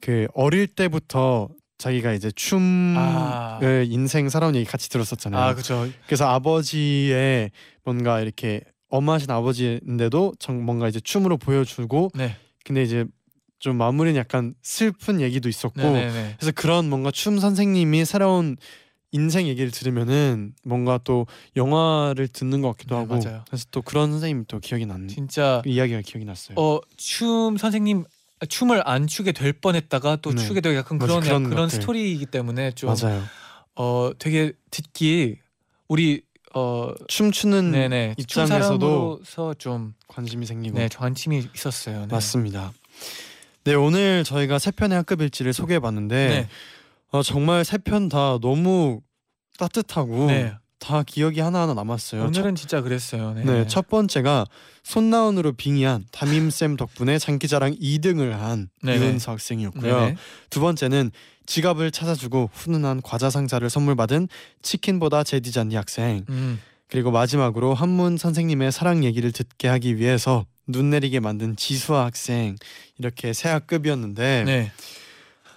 그 0.00 0.26
어릴 0.34 0.66
때부터 0.66 1.48
자기가 1.78 2.12
이제 2.12 2.30
춤을 2.30 2.96
아. 2.98 3.60
인생 3.86 4.28
살아온 4.28 4.54
얘기 4.54 4.64
같이 4.64 4.88
들었었잖아요. 4.88 5.40
아, 5.40 5.52
그렇죠. 5.52 5.88
그래서 6.06 6.26
아버지의 6.26 7.50
뭔가 7.84 8.20
이렇게 8.20 8.62
엄하신 8.88 9.30
아버지인데도 9.30 10.34
정 10.38 10.64
뭔가 10.64 10.88
이제 10.88 11.00
춤으로 11.00 11.36
보여주고 11.36 12.10
네. 12.14 12.36
근데 12.64 12.82
이제 12.82 13.04
좀 13.58 13.76
마무리는 13.76 14.18
약간 14.18 14.54
슬픈 14.62 15.20
얘기도 15.20 15.48
있었고 15.48 15.80
네, 15.80 15.92
네, 15.92 16.12
네. 16.12 16.34
그래서 16.38 16.52
그런 16.54 16.88
뭔가 16.88 17.10
춤 17.10 17.38
선생님이 17.38 18.04
살아온 18.04 18.56
인생 19.12 19.46
얘기를 19.46 19.70
들으면은 19.70 20.52
뭔가 20.64 20.98
또 21.02 21.26
영화를 21.56 22.28
듣는 22.28 22.60
것 22.60 22.72
같기도 22.72 22.96
네, 22.96 23.00
하고 23.00 23.18
맞아요. 23.18 23.44
그래서 23.46 23.66
또 23.70 23.82
그런 23.82 24.10
선생님이 24.10 24.44
또 24.48 24.58
기억이 24.60 24.84
난 24.84 25.08
진짜 25.08 25.62
이야기가 25.64 26.02
기억이 26.02 26.24
났어요. 26.24 26.56
어춤 26.56 27.56
선생님 27.56 28.04
춤을 28.48 28.82
안 28.86 29.06
추게 29.06 29.32
될 29.32 29.52
뻔했다가 29.54 30.16
또 30.16 30.32
네. 30.32 30.42
추게 30.44 30.60
되고 30.60 30.76
약간 30.76 30.98
맞아, 30.98 31.06
그런 31.12 31.20
그런 31.22 31.42
그런, 31.44 31.50
그런 31.50 31.66
것들. 31.68 31.80
스토리이기 31.80 32.26
때문에 32.26 32.72
좀 32.72 32.94
맞아요. 32.94 33.22
어 33.76 34.10
되게 34.18 34.52
듣기 34.70 35.38
우리 35.88 36.22
어 36.54 36.92
춤추는 37.08 37.70
네네 37.70 38.14
춤 38.16 38.22
입장에서도 38.44 39.20
좀 39.58 39.94
관심이 40.08 40.44
생기고 40.46 40.78
네, 40.78 40.88
관심이 40.88 41.48
있었어요. 41.54 42.00
네. 42.00 42.06
맞습니다. 42.08 42.72
네 43.64 43.74
오늘 43.74 44.22
저희가 44.24 44.58
세 44.58 44.70
편의 44.70 44.96
학급 44.96 45.20
일지를 45.22 45.52
소개해봤는데 45.52 46.28
네. 46.28 46.48
어, 47.10 47.22
정말 47.22 47.64
세 47.64 47.78
편 47.78 48.08
다 48.08 48.38
너무 48.40 49.00
따뜻하고 49.58 50.26
네. 50.26 50.54
다 50.78 51.02
기억이 51.02 51.40
하나하나 51.40 51.74
남았어요. 51.74 52.24
오늘은 52.24 52.54
진짜 52.54 52.82
그랬어요. 52.82 53.32
네. 53.32 53.44
첫, 53.44 53.52
네, 53.52 53.66
첫 53.66 53.88
번째가 53.88 54.44
손나은으로 54.82 55.52
빙의한 55.54 56.04
담임 56.12 56.50
쌤 56.50 56.76
덕분에 56.76 57.18
장기자랑 57.18 57.74
2등을 57.76 58.30
한 58.32 58.68
네네. 58.82 59.04
이은서 59.04 59.32
학생이었고요. 59.32 60.00
네네. 60.00 60.16
두 60.50 60.60
번째는 60.60 61.10
지갑을 61.46 61.90
찾아주고 61.92 62.50
훈훈한 62.52 63.02
과자 63.02 63.30
상자를 63.30 63.70
선물 63.70 63.94
받은 63.96 64.28
치킨보다 64.62 65.24
제디 65.24 65.50
잔디 65.52 65.76
학생. 65.76 66.24
음. 66.28 66.60
그리고 66.88 67.10
마지막으로 67.10 67.74
한문 67.74 68.16
선생님의 68.16 68.70
사랑 68.70 69.02
얘기를 69.02 69.32
듣게 69.32 69.68
하기 69.68 69.96
위해서 69.96 70.44
눈 70.68 70.90
내리게 70.90 71.20
만든 71.20 71.56
지수아 71.56 72.04
학생 72.04 72.56
이렇게 72.98 73.32
세 73.32 73.48
학급이었는데 73.48 74.44
네. 74.44 74.72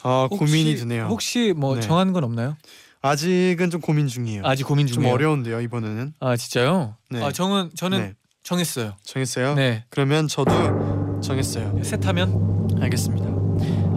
아 0.02 0.28
혹시- 0.32 0.40
고민이 0.40 0.76
드네요. 0.78 1.06
혹시 1.08 1.54
뭐 1.56 1.76
네. 1.76 1.82
정한 1.82 2.14
건 2.14 2.24
없나요? 2.24 2.56
아직은 3.02 3.70
좀 3.70 3.80
고민 3.82 4.08
중이에요. 4.08 4.42
아직 4.46 4.64
고민 4.64 4.88
좀 4.88 4.96
중이에요. 4.96 5.14
어려운데요 5.14 5.62
이번에는. 5.62 6.14
아 6.20 6.36
진짜요? 6.36 6.98
네. 7.10 7.24
아 7.24 7.32
정은 7.32 7.72
저는 7.76 7.98
네. 8.00 8.14
정했어요. 8.44 8.96
정했어요? 9.04 9.56
네. 9.56 9.86
그러면 9.90 10.28
저도 10.28 11.22
정했어요. 11.22 11.82
셋하면 11.84 12.68
알겠습니다. 12.82 13.30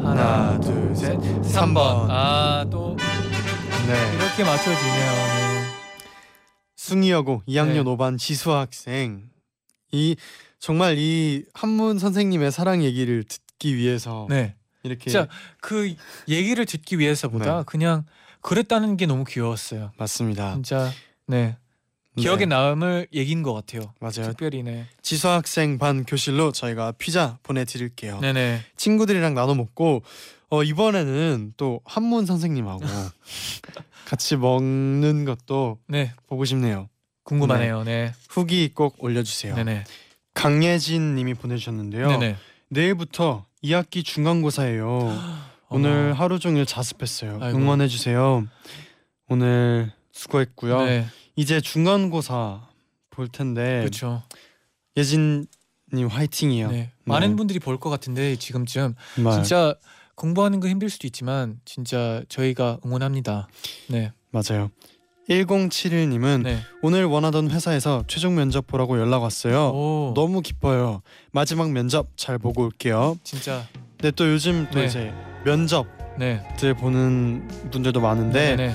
하나, 0.07 0.59
둘, 0.61 0.95
셋, 0.95 1.13
삼 1.45 1.71
3번. 1.71 1.75
번. 1.75 2.11
아 2.11 2.65
또 2.71 2.97
네. 2.97 4.15
이렇게 4.17 4.45
맞춰지네요. 4.45 5.73
숭이여고 6.77 7.43
2학년 7.49 7.73
네. 7.75 7.83
5반 7.83 8.19
지수 8.19 8.53
학생. 8.53 9.31
이 9.93 10.17
정말 10.59 10.97
이 10.99 11.45
한문 11.55 11.99
선생님의 11.99 12.53
사랑 12.53 12.83
얘기를 12.83 13.25
듣기 13.25 13.77
위해서 13.77 14.27
네. 14.31 14.55
이렇게 14.85 15.11
진짜 15.11 15.29
그 15.61 15.95
얘기를 16.29 16.65
듣기 16.67 16.99
위해서보다 16.99 17.59
네. 17.59 17.63
그냥 17.67 18.05
그랬다는 18.43 18.97
게 18.97 19.07
너무 19.07 19.25
귀여웠어요. 19.25 19.93
맞습니다. 19.97 20.55
진짜 20.55 20.91
네 21.27 21.57
네, 22.15 22.23
기억에 22.23 22.45
남을 22.45 23.09
얘기인 23.15 23.43
것 23.43 23.55
같아요. 23.55 23.95
맞아요. 24.01 24.29
특별히 24.31 24.63
네. 24.63 24.87
지수 25.01 25.29
학생 25.29 25.79
반 25.79 26.05
교실로 26.05 26.53
저희가 26.53 26.93
피자 26.93 27.39
보내드릴게요. 27.43 28.21
네네. 28.21 28.61
친구들이랑 28.77 29.35
나눠 29.35 29.55
먹고 29.55 30.03
어, 30.51 30.63
이번에는 30.63 31.55
또 31.57 31.81
한문 31.87 32.27
선생님하고 32.27 32.83
같이 34.05 34.37
먹는 34.37 35.25
것도 35.25 35.79
네 35.89 36.13
보고 36.27 36.45
싶네요. 36.45 36.91
궁금하네요. 37.25 37.85
네. 37.85 38.13
후기 38.29 38.69
꼭 38.69 38.97
올려주세요. 38.99 39.55
네네. 39.55 39.85
강예진님이 40.35 41.35
보내주셨는데요. 41.35 42.09
네네. 42.09 42.37
내일부터 42.69 43.47
2학기 43.65 44.05
중간고사예요. 44.05 45.43
오늘 45.73 46.13
하루 46.15 46.39
종일 46.39 46.67
자습했어요. 46.67 47.39
아이고. 47.41 47.59
응원해 47.59 47.89
주세요. 47.89 48.45
오늘 49.29 49.93
수고했고요. 50.13 50.85
네. 50.85 51.07
이제 51.37 51.61
중간고사 51.61 52.69
볼 53.11 53.29
텐데 53.29 53.81
그렇죠. 53.81 54.23
예진님 54.97 55.47
화이팅이요. 56.09 56.71
네. 56.71 56.91
많은 57.05 57.37
분들이 57.37 57.59
볼 57.59 57.79
것 57.79 57.91
같은데 57.91 58.37
지금쯤 58.37 58.95
정말 59.15 59.33
진짜 59.35 59.75
공부하는 60.15 60.61
거 60.61 60.69
힘들 60.69 60.91
수도 60.91 61.07
있지만 61.07 61.59
진짜 61.65 62.23
저희가 62.29 62.79
응원합니다. 62.85 63.49
네. 63.89 64.13
맞아요. 64.31 64.71
1071님은 65.31 66.43
네. 66.43 66.59
오늘 66.83 67.05
원하던 67.07 67.51
회사에서 67.51 68.05
최종 68.09 68.35
면접 68.35 68.67
보라고 68.67 68.99
연락 68.99 69.23
왔어요. 69.23 69.69
오. 69.71 70.13
너무 70.15 70.43
기뻐요. 70.43 71.01
마지막 71.31 71.71
면접 71.71 72.09
잘 72.17 72.39
보고 72.39 72.65
올게요. 72.65 73.17
진짜. 73.25 73.67
근데 74.03 74.11
또 74.17 74.29
요즘 74.33 74.67
또 74.73 74.81
네. 74.81 74.87
이제 74.87 75.13
면접들 75.45 75.87
네. 76.19 76.73
보는 76.75 77.47
분들도 77.71 78.01
많은데 78.01 78.57
네. 78.57 78.73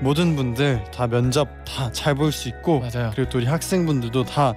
모든 0.00 0.36
분들 0.36 0.84
다 0.94 1.06
면접 1.06 1.48
다 1.64 1.90
잘 1.92 2.14
볼 2.14 2.30
수 2.30 2.48
있고 2.50 2.80
맞아요. 2.80 3.10
그리고 3.14 3.30
또 3.30 3.38
우리 3.38 3.46
학생분들도 3.46 4.24
다 4.26 4.52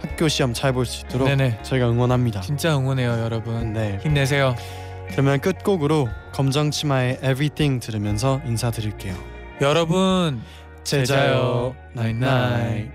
학교 0.00 0.26
시험 0.26 0.52
잘 0.52 0.72
볼 0.72 0.84
수 0.84 1.06
있도록 1.06 1.28
네네. 1.28 1.60
저희가 1.62 1.88
응원합니다. 1.88 2.40
진짜 2.40 2.76
응원해요, 2.76 3.12
여러분. 3.20 3.72
네. 3.72 4.00
힘내세요. 4.02 4.56
그러면 5.12 5.38
끝곡으로 5.40 6.08
검정치마의 6.32 7.18
Everything 7.22 7.78
들으면서 7.78 8.40
인사드릴게요. 8.44 9.14
여러분 9.60 10.40
제자요 10.82 11.76
나잇나잇. 11.92 12.90